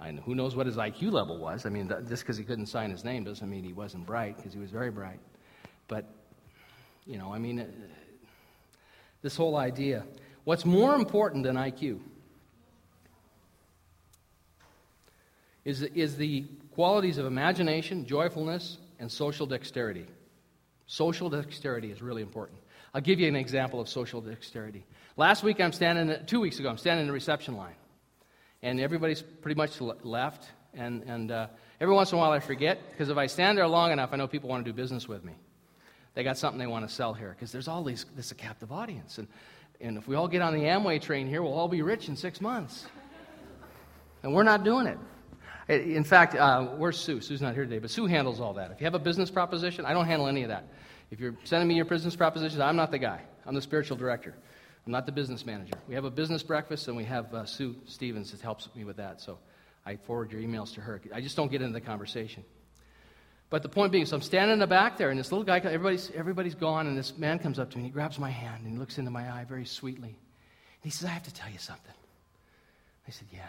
[0.00, 1.64] And who knows what his IQ level was?
[1.64, 4.52] I mean, just because he couldn't sign his name doesn't mean he wasn't bright, because
[4.52, 5.20] he was very bright.
[5.88, 6.04] But,
[7.06, 7.66] you know, I mean, uh,
[9.22, 10.04] this whole idea.
[10.44, 12.00] What's more important than IQ
[15.64, 20.06] is, is the qualities of imagination, joyfulness, and social dexterity.
[20.86, 22.60] Social dexterity is really important.
[22.94, 24.84] I'll give you an example of social dexterity.
[25.16, 27.74] Last week, I'm standing, two weeks ago, I'm standing in the reception line.
[28.62, 30.48] And everybody's pretty much left.
[30.72, 31.48] And, and uh,
[31.80, 34.16] every once in a while, I forget, because if I stand there long enough, I
[34.16, 35.34] know people want to do business with me.
[36.14, 38.34] They got something they want to sell here, because there's all these, this is a
[38.34, 39.18] captive audience.
[39.18, 39.28] And,
[39.80, 42.16] and if we all get on the Amway train here, we'll all be rich in
[42.16, 42.86] six months.
[44.22, 44.98] And we're not doing it.
[45.68, 47.20] In fact, uh, where's Sue?
[47.20, 48.70] Sue's not here today, but Sue handles all that.
[48.70, 50.64] If you have a business proposition, I don't handle any of that.
[51.10, 53.20] If you're sending me your business propositions, I'm not the guy.
[53.46, 54.34] I'm the spiritual director.
[54.86, 55.74] I'm not the business manager.
[55.86, 58.96] We have a business breakfast, and we have uh, Sue Stevens that helps me with
[58.96, 59.20] that.
[59.20, 59.38] So
[59.84, 61.00] I forward your emails to her.
[61.14, 62.44] I just don't get into the conversation.
[63.50, 65.58] But the point being, so I'm standing in the back there, and this little guy,
[65.58, 68.64] everybody's, everybody's gone, and this man comes up to me, and he grabs my hand,
[68.64, 70.10] and he looks into my eye very sweetly.
[70.10, 71.94] And he says, I have to tell you something.
[73.06, 73.40] I said, Yeah.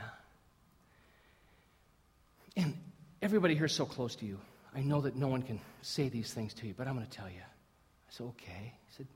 [2.55, 2.77] And
[3.21, 4.39] everybody here is so close to you.
[4.75, 7.11] I know that no one can say these things to you, but I'm going to
[7.11, 7.41] tell you.
[7.41, 8.73] I said, okay.
[8.87, 9.07] He said,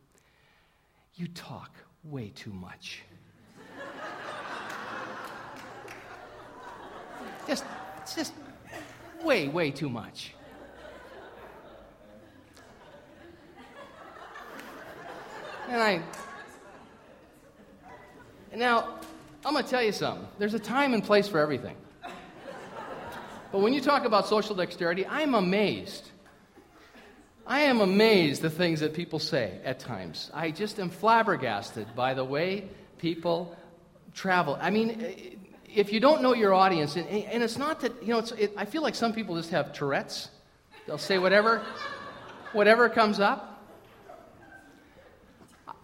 [1.16, 1.72] you talk
[2.04, 3.02] way too much.
[7.48, 7.66] just,
[8.02, 8.34] it's just
[9.24, 10.34] way, way too much.
[15.74, 16.02] And I,
[18.56, 19.00] now,
[19.44, 20.28] I'm going to tell you something.
[20.38, 21.76] There's a time and place for everything.
[23.52, 26.12] But when you talk about social dexterity, I'm amazed
[27.46, 30.32] I am amazed the things that people say at times.
[30.34, 33.58] I just am flabbergasted by the way people
[34.14, 34.58] travel.
[34.62, 35.38] I mean,
[35.74, 38.64] if you don't know your audience, and, and it's not that, you know, it, I
[38.64, 40.30] feel like some people just have Tourette's.
[40.88, 41.62] They'll say whatever,
[42.54, 43.53] whatever comes up.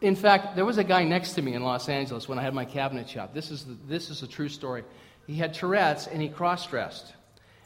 [0.01, 2.53] In fact, there was a guy next to me in Los Angeles when I had
[2.53, 3.33] my cabinet shop.
[3.33, 4.83] This is, the, this is a true story.
[5.27, 7.13] He had Tourette's and he cross dressed.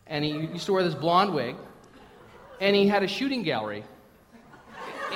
[0.08, 1.56] And he used to wear this blonde wig
[2.60, 3.84] and he had a shooting gallery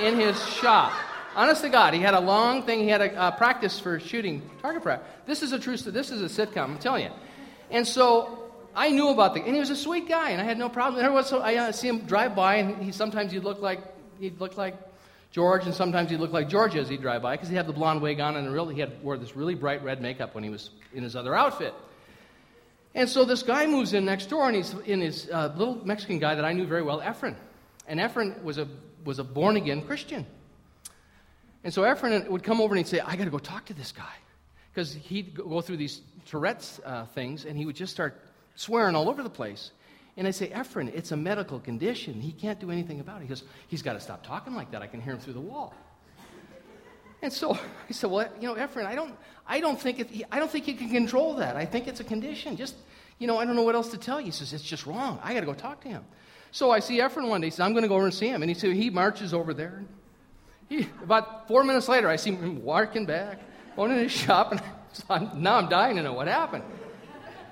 [0.02, 0.94] in his shop.
[1.36, 2.80] Honest to God, he had a long thing.
[2.80, 5.08] He had a practice for shooting target practice.
[5.26, 5.78] This is a true.
[5.78, 5.94] story.
[5.94, 6.64] This is a sitcom.
[6.64, 7.12] I'm telling you.
[7.70, 10.58] And so I knew about the, and he was a sweet guy, and I had
[10.58, 11.04] no problem.
[11.04, 13.82] Every once I uh, see him drive by, and he sometimes he'd look like
[14.20, 14.76] he'd look like
[15.38, 17.72] George, and sometimes he'd look like George as he'd drive by because he had the
[17.72, 20.50] blonde wig on, and really he had wore this really bright red makeup when he
[20.50, 21.76] was in his other outfit.
[22.96, 26.18] And so this guy moves in next door, and he's in his uh, little Mexican
[26.18, 27.36] guy that I knew very well, Efren.
[27.88, 28.68] And Efren was a,
[29.06, 30.26] was a born again Christian.
[31.64, 33.76] And so Efren would come over and he'd say, I got to go talk to
[33.76, 34.16] this guy.
[34.74, 38.20] Because he'd go through these Tourette's uh, things, and he would just start
[38.56, 39.70] swearing all over the place.
[40.18, 42.20] And I'd say, Efren, it's a medical condition.
[42.20, 43.24] He can't do anything about it.
[43.24, 44.82] He goes, He's got to stop talking like that.
[44.82, 45.76] I can hear him through the wall.
[47.22, 49.16] And so I said, Well, you know, Efren, I don't,
[49.48, 51.56] I don't think it, I don't think you can control that.
[51.56, 52.58] I think it's a condition.
[52.58, 52.76] Just,
[53.20, 54.28] you know, I don't know what else to tell you.
[54.28, 55.20] He says, It's just wrong.
[55.24, 56.04] I got to go talk to him.
[56.52, 57.48] So I see Efren one day.
[57.48, 58.42] He says, I'm going to go over and see him.
[58.42, 59.86] And he said, He marches over there.
[60.68, 63.40] He, about four minutes later, I see him walking back,
[63.76, 64.62] going in his shop, and
[65.10, 66.64] I'm, now I'm dying to know what happened.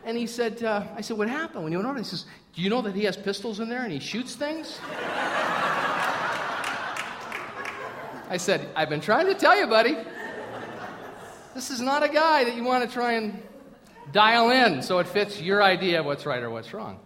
[0.04, 1.98] And he said, uh, I said, What happened when you went over?
[1.98, 4.80] He says, Do you know that he has pistols in there and he shoots things?
[8.30, 9.98] I said, I've been trying to tell you, buddy.
[11.54, 13.42] This is not a guy that you want to try and
[14.12, 17.00] dial in so it fits your idea of what's right or what's wrong.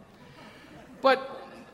[1.01, 1.19] But,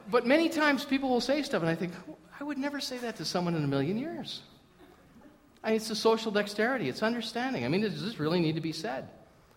[0.10, 1.94] but many times people will say stuff, and I think,
[2.40, 4.42] I would never say that to someone in a million years.
[5.64, 7.66] I mean, it's a social dexterity, it's understanding.
[7.66, 9.10] I mean, does this really need to be said?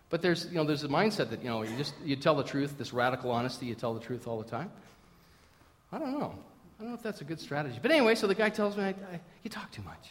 [0.09, 2.43] But there's, you know, there's a mindset that, you know, you just you tell the
[2.43, 4.71] truth, this radical honesty, you tell the truth all the time.
[5.91, 6.33] I don't know.
[6.79, 7.77] I don't know if that's a good strategy.
[7.81, 10.09] But anyway, so the guy tells me, I, I, you talk too much.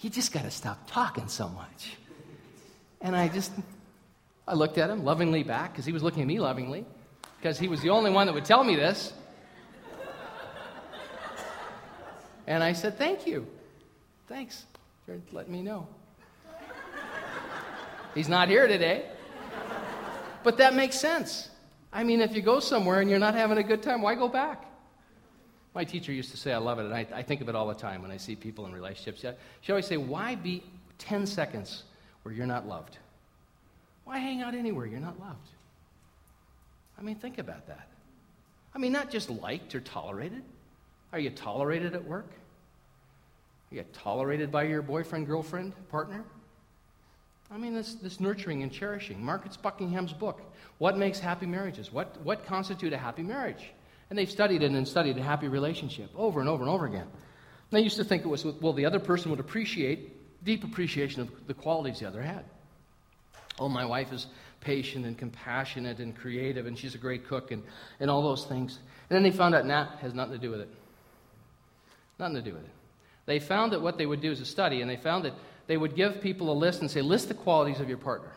[0.00, 1.96] You just got to stop talking so much.
[3.02, 3.52] And I just,
[4.48, 6.86] I looked at him lovingly back because he was looking at me lovingly
[7.38, 9.12] because he was the only one that would tell me this.
[12.46, 13.46] And I said, Thank you.
[14.28, 14.64] Thanks
[15.06, 15.86] for letting me know.
[18.14, 19.04] He's not here today.
[20.42, 21.50] But that makes sense.
[21.92, 24.28] I mean, if you go somewhere and you're not having a good time, why go
[24.28, 24.64] back?
[25.74, 27.68] My teacher used to say, I love it, and I, I think of it all
[27.68, 29.24] the time when I see people in relationships.
[29.60, 30.64] She always say, Why be
[30.98, 31.84] 10 seconds
[32.22, 32.98] where you're not loved?
[34.04, 35.48] Why hang out anywhere you're not loved?
[36.98, 37.88] I mean, think about that.
[38.74, 40.42] I mean, not just liked or tolerated.
[41.12, 42.30] Are you tolerated at work?
[43.70, 46.24] Are you tolerated by your boyfriend, girlfriend, partner?
[47.50, 49.22] I mean, this, this nurturing and cherishing.
[49.24, 50.40] Marcus Buckingham's book,
[50.78, 51.92] What Makes Happy Marriages?
[51.92, 53.72] What, what constitute a happy marriage?
[54.08, 57.02] And they've studied it and studied a happy relationship over and over and over again.
[57.02, 61.22] And they used to think it was, well, the other person would appreciate, deep appreciation
[61.22, 62.44] of the qualities the other had.
[63.58, 64.26] Oh, my wife is
[64.60, 67.62] patient and compassionate and creative, and she's a great cook, and,
[67.98, 68.78] and all those things.
[69.08, 70.68] And then they found out, nah, has nothing to do with it.
[72.18, 72.70] Nothing to do with it.
[73.26, 75.34] They found that what they would do is a study, and they found that
[75.70, 78.32] they would give people a list and say, list the qualities of your partner.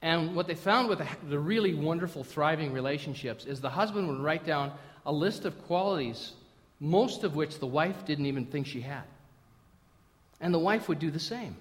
[0.00, 4.46] And what they found with the, really wonderful, thriving relationships is the husband would write
[4.46, 4.72] down
[5.04, 6.32] a list of qualities,
[6.80, 9.02] most of which the wife didn't even think she had.
[10.40, 11.56] And the wife would do the same.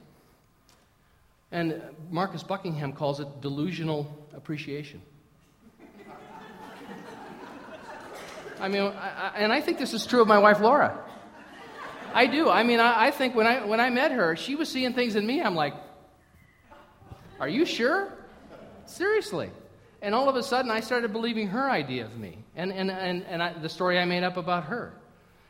[1.52, 5.02] And Marcus Buckingham calls it delusional appreciation.
[8.62, 11.04] I mean, I, I, and I think this is true of my wife Laura.
[12.14, 12.50] I do.
[12.50, 15.16] I mean, I, I, think when I, when I met her, she was seeing things
[15.16, 15.42] in me.
[15.42, 15.74] I'm like,
[17.40, 18.14] are you sure?
[18.86, 19.50] Seriously.
[20.02, 23.24] And all of a sudden, I started believing her idea of me and, and, and,
[23.26, 24.94] and I, the story I made up about her.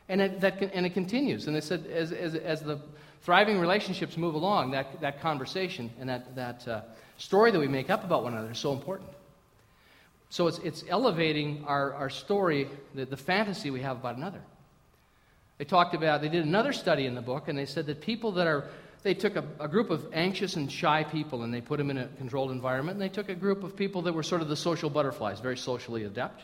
[0.08, 1.46] And it, that, and it continues.
[1.46, 2.78] And they said, as, as, as the
[3.22, 6.80] thriving relationships move along, that, that conversation and that, that uh,
[7.16, 9.08] story that we make up about one another is so important.
[10.28, 14.40] So it's, it's elevating our, our story, the, the fantasy we have about another.
[15.58, 18.32] They talked about, they did another study in the book, and they said that people
[18.32, 18.64] that are,
[19.02, 21.98] they took a, a, group of anxious and shy people and they put them in
[21.98, 24.56] a controlled environment, and they took a group of people that were sort of the
[24.56, 26.42] social butterflies, very socially adept,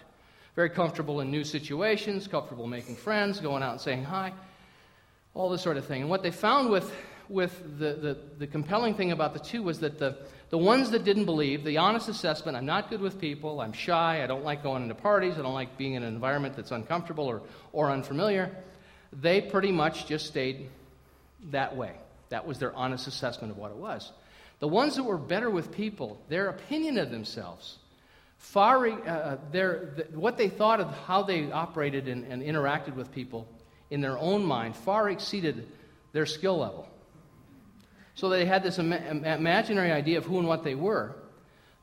[0.55, 4.33] very comfortable in new situations, comfortable making friends, going out and saying hi,
[5.35, 6.03] all this sort of thing.
[6.03, 6.93] And what they found with,
[7.29, 10.17] with the, the, the compelling thing about the two was that the,
[10.51, 14.23] the ones that didn't believe, the honest assessment I'm not good with people, I'm shy,
[14.23, 17.27] I don't like going into parties, I don't like being in an environment that's uncomfortable
[17.27, 17.43] or,
[17.73, 18.57] or unfamiliar,
[19.13, 20.69] they pretty much just stayed
[21.51, 21.93] that way.
[22.29, 24.13] That was their honest assessment of what it was.
[24.61, 27.79] The ones that were better with people, their opinion of themselves,
[28.39, 33.13] far, uh, their, the, what they thought of how they operated and, and interacted with
[33.13, 33.47] people
[33.91, 35.69] in their own mind far exceeded
[36.13, 36.89] their skill level.
[38.15, 41.15] So they had this Im- imaginary idea of who and what they were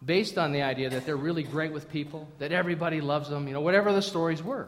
[0.04, 3.54] based on the idea that they're really great with people, that everybody loves them, you
[3.54, 4.68] know, whatever the stories were,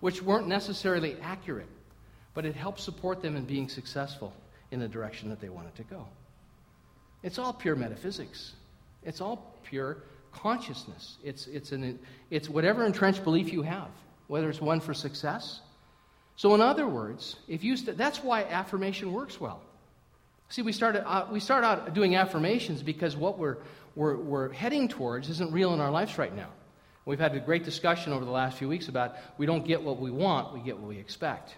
[0.00, 1.66] which weren't necessarily accurate,
[2.34, 4.32] but it helps support them in being successful
[4.70, 6.06] in the direction that they wanted to go.
[7.22, 8.52] It's all pure metaphysics.
[9.04, 9.98] It's all pure
[10.32, 11.18] consciousness.
[11.22, 11.98] It's, it's, an,
[12.30, 13.88] it's whatever entrenched belief you have,
[14.28, 15.60] whether it's one for success.
[16.36, 19.60] So, in other words, if you st- that's why affirmation works well.
[20.48, 23.58] See, we, started, uh, we start out doing affirmations because what we're,
[23.94, 26.48] we're, we're heading towards isn't real in our lives right now.
[27.04, 29.98] We've had a great discussion over the last few weeks about we don't get what
[29.98, 31.56] we want, we get what we expect.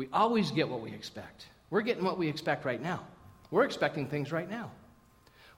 [0.00, 1.44] We always get what we expect.
[1.68, 3.02] We're getting what we expect right now.
[3.50, 4.70] We're expecting things right now.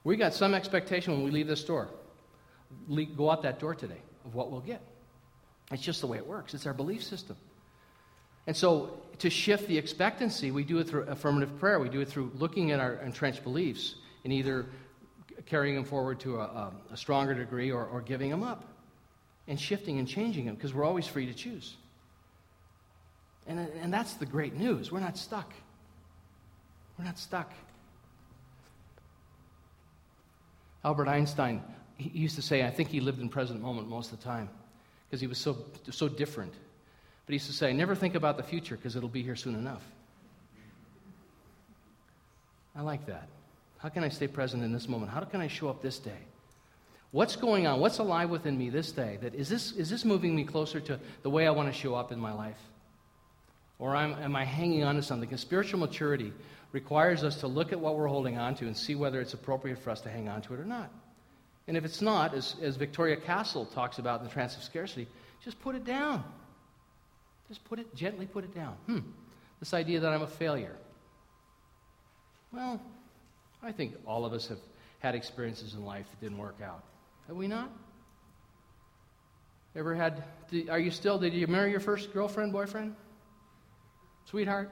[0.03, 1.87] We got some expectation when we leave this door,
[3.15, 4.81] go out that door today, of what we'll get.
[5.71, 6.53] It's just the way it works.
[6.53, 7.37] It's our belief system.
[8.45, 11.79] And so, to shift the expectancy, we do it through affirmative prayer.
[11.79, 14.65] We do it through looking at our entrenched beliefs and either
[15.45, 18.65] carrying them forward to a, a, stronger degree or, or giving them up
[19.47, 21.77] and shifting and changing them because we're always free to choose.
[23.47, 24.91] And, and that's the great news.
[24.91, 25.51] We're not stuck.
[26.97, 27.51] We're not stuck.
[30.83, 31.61] Albert Einstein
[31.97, 34.49] he used to say, I think he lived in present moment most of the time
[35.07, 35.57] because he was so,
[35.89, 36.53] so different.
[37.25, 39.55] But he used to say, never think about the future because it'll be here soon
[39.55, 39.83] enough.
[42.75, 43.27] I like that.
[43.77, 45.11] How can I stay present in this moment?
[45.11, 46.17] How can I show up this day?
[47.11, 47.79] What's going on?
[47.79, 49.19] What's alive within me this day?
[49.21, 51.93] That is this, is this moving me closer to the way I want to show
[51.93, 52.57] up in my life?
[53.83, 55.27] Or am, I hanging on to something?
[55.27, 56.31] Because spiritual maturity
[56.71, 59.77] requires us to look at what we're holding on to and see whether it's appropriate
[59.77, 60.89] for us to hang on to it or not.
[61.67, 65.05] And if it's not, as, as Victoria Castle talks about in the Trance of Scarcity,
[65.43, 66.23] just put it down.
[67.49, 68.77] Just put it, gently put it down.
[68.85, 68.99] Hmm,
[69.59, 70.77] this idea that I'm a failure.
[72.53, 72.79] Well,
[73.61, 74.59] I think all of us have
[74.99, 76.85] had experiences in life that didn't work out.
[77.27, 77.69] Have we not?
[79.75, 80.23] Ever had,
[80.69, 82.95] are you still, did you marry your first girlfriend, boyfriend?
[84.25, 84.69] Sweetheart?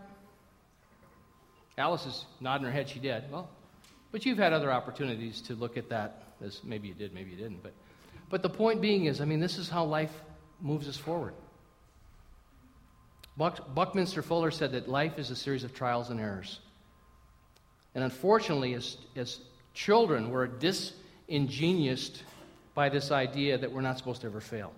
[1.78, 3.30] Alice is nodding her head, she did.
[3.32, 3.49] Well,
[4.12, 7.38] but you've had other opportunities to look at that as maybe you did, maybe you
[7.38, 7.64] didn't.
[7.64, 7.74] But,
[8.30, 10.12] but the point being is, I mean, this is how life
[10.60, 11.34] moves us forward.
[13.38, 16.60] Buck, Buckminster Fuller said that life is a series of trials and errors.
[17.95, 19.39] And unfortunately, as, as
[19.74, 22.24] children, we're disingenuous
[22.74, 24.74] by this idea that we're not supposed to ever fail.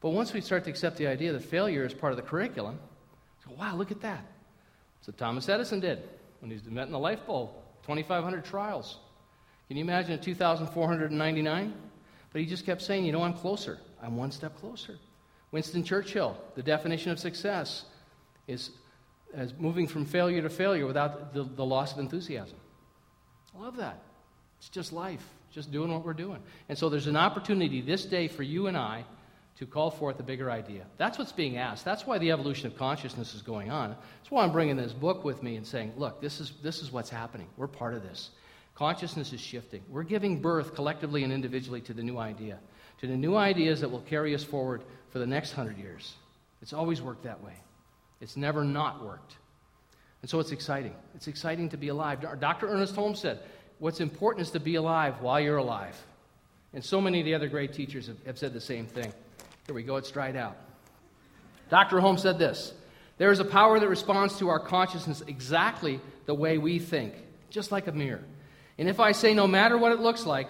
[0.00, 2.78] But once we start to accept the idea that failure is part of the curriculum,
[3.48, 4.24] wow, look at that.
[5.00, 6.02] So Thomas Edison did
[6.40, 7.50] when he was met in the light bulb.
[7.82, 8.98] 2,500 trials.
[9.68, 11.74] Can you imagine 2,499?
[12.32, 13.78] But he just kept saying, you know, I'm closer.
[14.02, 14.98] I'm one step closer.
[15.52, 17.84] Winston Churchill, the definition of success
[18.46, 18.70] is
[19.34, 22.58] as moving from failure to failure without the, the loss of enthusiasm.
[23.56, 24.02] I love that.
[24.58, 26.40] It's just life, just doing what we're doing.
[26.68, 29.04] And so there's an opportunity this day for you and I
[29.60, 30.86] to call forth a bigger idea.
[30.96, 31.84] That's what's being asked.
[31.84, 33.90] That's why the evolution of consciousness is going on.
[33.90, 36.90] That's why I'm bringing this book with me and saying, look, this is, this is
[36.90, 37.46] what's happening.
[37.58, 38.30] We're part of this.
[38.74, 39.82] Consciousness is shifting.
[39.90, 42.58] We're giving birth collectively and individually to the new idea,
[43.02, 46.14] to the new ideas that will carry us forward for the next hundred years.
[46.62, 47.56] It's always worked that way,
[48.22, 49.36] it's never not worked.
[50.22, 50.94] And so it's exciting.
[51.14, 52.24] It's exciting to be alive.
[52.40, 52.66] Dr.
[52.66, 53.40] Ernest Holmes said,
[53.78, 55.96] What's important is to be alive while you're alive.
[56.72, 59.12] And so many of the other great teachers have, have said the same thing.
[59.70, 60.56] Here we go, it's dried out.
[61.68, 62.00] Dr.
[62.00, 62.72] Holmes said this
[63.18, 67.14] There is a power that responds to our consciousness exactly the way we think,
[67.50, 68.24] just like a mirror.
[68.78, 70.48] And if I say, no matter what it looks like,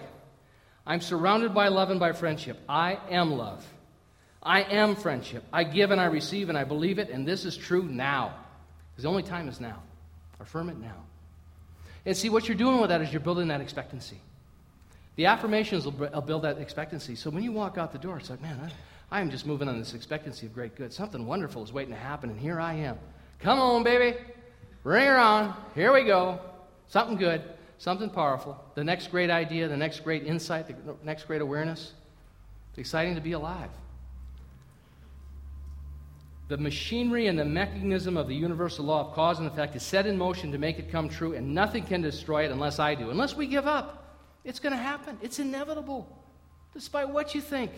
[0.87, 3.63] I'm surrounded by love and by friendship, I am love.
[4.41, 5.43] I am friendship.
[5.53, 8.33] I give and I receive and I believe it, and this is true now.
[8.91, 9.83] Because the only time is now.
[10.39, 10.97] Affirm it now.
[12.07, 14.17] And see, what you're doing with that is you're building that expectancy.
[15.15, 17.15] The affirmations will build that expectancy.
[17.15, 18.71] So when you walk out the door, it's like, man,
[19.11, 20.93] I am just moving on this expectancy of great good.
[20.93, 22.97] Something wonderful is waiting to happen, and here I am.
[23.39, 24.17] Come on, baby.
[24.83, 25.53] Bring her on.
[25.75, 26.39] Here we go.
[26.87, 27.41] Something good,
[27.77, 28.57] something powerful.
[28.75, 31.93] The next great idea, the next great insight, the next great awareness.
[32.69, 33.69] It's exciting to be alive.
[36.47, 40.05] The machinery and the mechanism of the universal law of cause and effect is set
[40.05, 43.09] in motion to make it come true, and nothing can destroy it unless I do.
[43.09, 45.17] Unless we give up, it's going to happen.
[45.21, 46.07] It's inevitable,
[46.73, 47.71] despite what you think.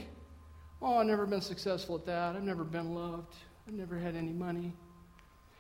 [0.84, 2.36] Oh, I've never been successful at that.
[2.36, 3.34] I've never been loved.
[3.66, 4.74] I've never had any money.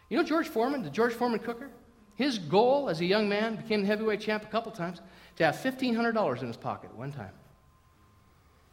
[0.09, 1.69] You know George Foreman, the George Foreman cooker?
[2.15, 4.99] His goal as a young man, became the heavyweight champ a couple times,
[5.37, 7.31] to have $1,500 in his pocket one time.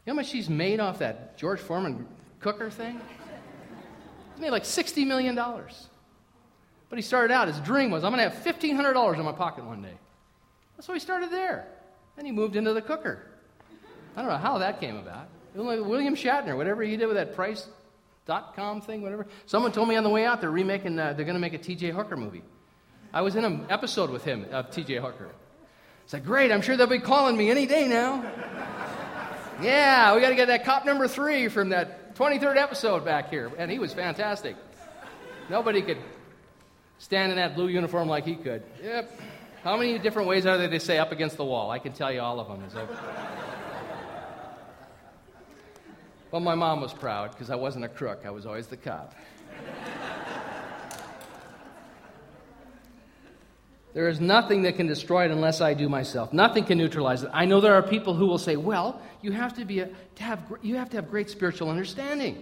[0.05, 2.07] You know how much he's made off that George Foreman
[2.41, 3.01] cooker thing?
[4.35, 5.37] He made like $60 million.
[5.37, 9.65] But he started out, his dream was, I'm going to have $1,500 in my pocket
[9.65, 9.95] one day.
[10.77, 11.69] That's why he started there.
[12.17, 13.31] Then he moved into the cooker.
[14.17, 15.29] I don't know how that came about.
[15.55, 19.27] William Shatner, whatever he did with that Price.com thing, whatever.
[19.47, 21.59] Someone told me on the way out they're remaking, uh, they're going to make a
[21.59, 21.91] T.J.
[21.91, 22.43] Hooker movie.
[23.13, 24.97] I was in an episode with him of T.J.
[24.97, 25.31] Hooker.
[26.05, 28.23] It's like, great, I'm sure they'll be calling me any day now.
[29.63, 33.51] yeah, we got to get that cop number three from that 23rd episode back here.
[33.59, 34.57] And he was fantastic.
[35.49, 35.99] Nobody could
[36.99, 38.63] stand in that blue uniform like he could.
[38.83, 39.21] Yep.
[39.65, 41.71] How many different ways are there to say up against the wall?
[41.71, 42.63] I can tell you all of them.
[46.31, 49.15] Well, my mom was proud because I wasn't a crook, I was always the cop.
[53.93, 56.33] There is nothing that can destroy it unless I do myself.
[56.33, 57.31] Nothing can neutralize it.
[57.33, 60.23] I know there are people who will say, "Well, you have to be a, to
[60.23, 62.35] have you have to have great spiritual understanding."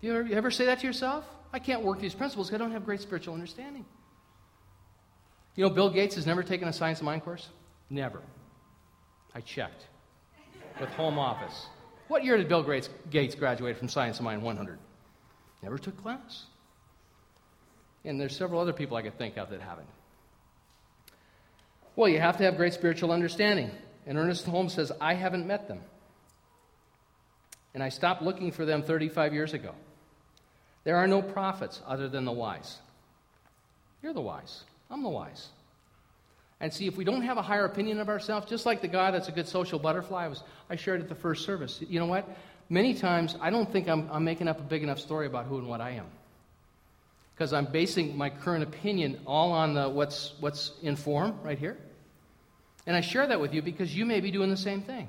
[0.00, 1.24] Do you ever, you ever say that to yourself?
[1.52, 3.84] I can't work these principles because I don't have great spiritual understanding.
[5.54, 7.48] You know, Bill Gates has never taken a science of mind course.
[7.88, 8.20] Never.
[9.34, 9.86] I checked
[10.80, 11.66] with Home Office.
[12.08, 12.62] What year did Bill
[13.10, 14.78] Gates graduate from Science of Mind 100?
[15.62, 16.44] Never took class.
[18.04, 19.86] And there's several other people I could think of that haven't.
[21.94, 23.70] Well, you have to have great spiritual understanding.
[24.06, 25.80] And Ernest Holmes says, I haven't met them.
[27.74, 29.74] And I stopped looking for them 35 years ago.
[30.84, 32.78] There are no prophets other than the wise.
[34.02, 34.64] You're the wise.
[34.90, 35.48] I'm the wise.
[36.62, 39.10] And see, if we don't have a higher opinion of ourselves, just like the guy
[39.10, 41.82] that's a good social butterfly, I, was, I shared at the first service.
[41.88, 42.24] You know what?
[42.68, 45.58] Many times, I don't think I'm, I'm making up a big enough story about who
[45.58, 46.06] and what I am.
[47.34, 51.76] Because I'm basing my current opinion all on the, what's, what's in form right here.
[52.86, 55.08] And I share that with you because you may be doing the same thing.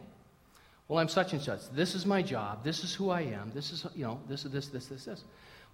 [0.87, 1.69] Well, I'm such and such.
[1.69, 2.63] This is my job.
[2.63, 3.51] This is who I am.
[3.53, 5.23] This is, you know, this is this, this, this, this.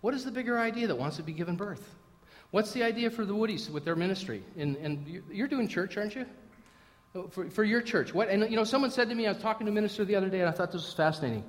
[0.02, 1.96] What is the bigger idea that wants to be given birth?
[2.52, 4.44] What's the idea for the Woodies with their ministry?
[4.58, 6.26] And, and you're doing church, aren't you?
[7.16, 8.14] Oh, for, for your church.
[8.14, 10.16] What, and, you know, someone said to me, I was talking to a minister the
[10.16, 11.44] other day, and I thought this was fascinating.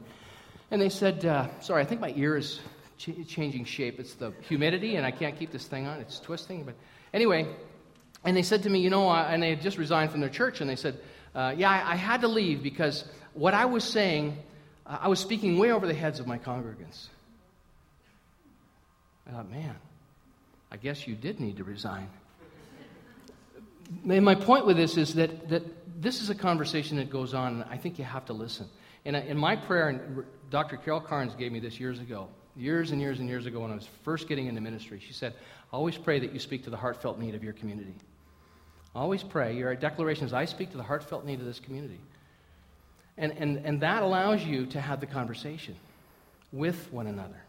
[0.71, 2.61] And they said, uh, sorry, I think my ear is
[2.97, 3.99] ch- changing shape.
[3.99, 6.01] It's the humidity, and I can't keep this thing on.
[6.01, 6.65] It's twisting.
[6.65, 6.75] But
[7.13, 7.47] anyway,
[8.25, 10.61] and they said to me, you know, and they had just resigned from their church,
[10.61, 10.99] and they said,
[11.35, 14.37] uh, yeah, I, I, had to leave because what I was saying,
[14.87, 17.07] uh, I was speaking way over the heads of my congregants.
[19.29, 19.77] I thought, man,
[20.71, 22.09] I guess you did need to resign.
[24.09, 25.63] And my point with this is that, that
[26.01, 28.69] this is a conversation that goes on, and I think you have to listen.
[29.05, 30.77] And in my prayer, and Dr.
[30.77, 33.75] Carol Carnes gave me this years ago, years and years and years ago when I
[33.75, 35.01] was first getting into ministry.
[35.05, 35.35] She said,
[35.73, 37.95] Always pray that you speak to the heartfelt need of your community.
[38.95, 39.57] Always pray.
[39.57, 42.01] Your declaration is I speak to the heartfelt need of this community.
[43.17, 45.77] And, and, and that allows you to have the conversation
[46.53, 47.41] with one another.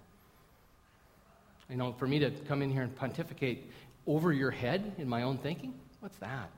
[1.72, 3.72] You know, for me to come in here and pontificate
[4.06, 6.50] over your head in my own thinking, what's that?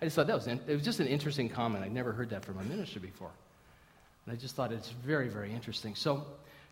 [0.00, 1.84] I just thought that was, it was just an interesting comment.
[1.84, 3.32] I'd never heard that from a minister before.
[4.24, 5.96] And I just thought it's very, very interesting.
[5.96, 6.24] So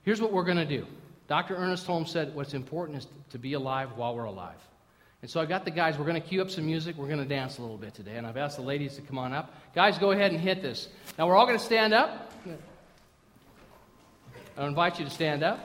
[0.05, 0.86] here's what we're going to do.
[1.26, 1.57] Dr.
[1.57, 4.57] Ernest Holmes said what's important is to be alive while we're alive.
[5.20, 6.96] And so I got the guys, we're going to cue up some music.
[6.96, 8.16] We're going to dance a little bit today.
[8.16, 9.53] And I've asked the ladies to come on up.
[9.74, 10.88] Guys, go ahead and hit this.
[11.18, 12.32] Now we're all going to stand up.
[14.57, 15.59] I invite you to stand up.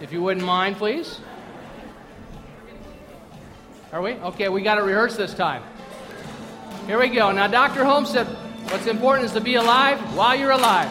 [0.00, 1.20] If you wouldn't mind, please.
[3.92, 4.12] Are we?
[4.12, 5.62] Okay, we got to rehearse this time.
[6.86, 7.32] Here we go.
[7.32, 7.84] Now, Dr.
[7.84, 8.26] Holmes said
[8.70, 10.90] what's important is to be alive while you're alive.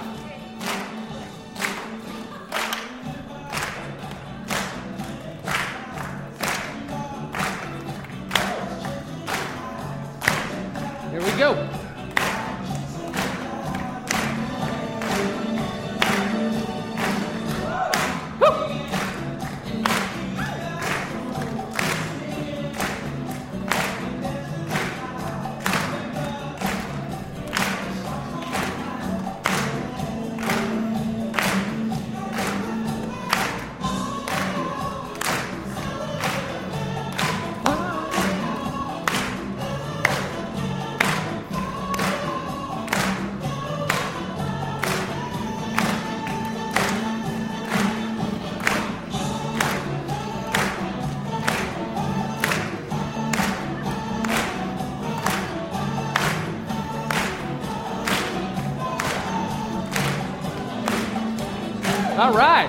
[62.18, 62.68] All right.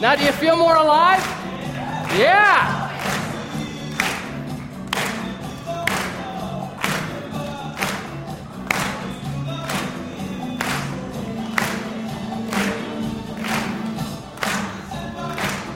[0.00, 1.20] Now, do you feel more alive?
[2.16, 2.88] Yeah.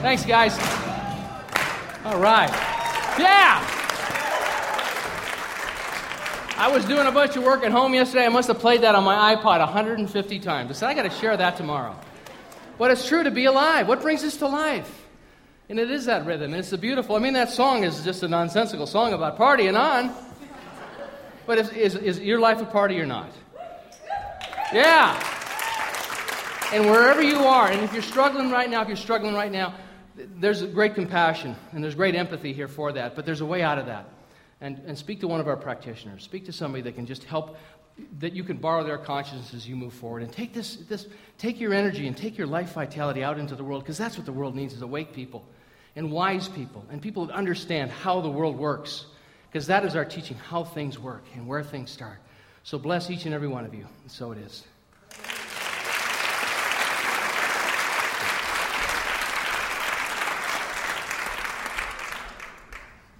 [0.01, 0.57] Thanks, guys.
[2.05, 2.49] All right.
[3.19, 3.72] Yeah.
[6.63, 8.25] I was doing a bunch of work at home yesterday.
[8.25, 10.71] I must have played that on my iPod 150 times.
[10.71, 11.93] I said, I got to share that tomorrow.
[12.77, 13.89] But it's true to be alive.
[13.89, 15.05] What brings us to life?
[15.67, 16.53] And it is that rhythm.
[16.53, 19.77] And it's a beautiful, I mean, that song is just a nonsensical song about partying
[19.77, 20.15] on.
[21.45, 23.29] But is, is, is your life a party or not?
[24.71, 25.21] Yeah.
[26.71, 29.75] And wherever you are, and if you're struggling right now, if you're struggling right now,
[30.15, 33.79] there's great compassion and there's great empathy here for that, but there's a way out
[33.79, 34.12] of that.
[34.63, 36.23] And, and speak to one of our practitioners.
[36.23, 37.57] Speak to somebody that can just help,
[38.19, 40.23] that you can borrow their conscience as you move forward.
[40.23, 41.05] And take, this, this,
[41.37, 44.25] take your energy and take your life vitality out into the world, because that's what
[44.25, 45.43] the world needs is awake people
[45.97, 49.05] and wise people and people that understand how the world works,
[49.51, 52.19] because that is our teaching, how things work and where things start.
[52.63, 53.85] So bless each and every one of you.
[54.07, 54.63] So it is.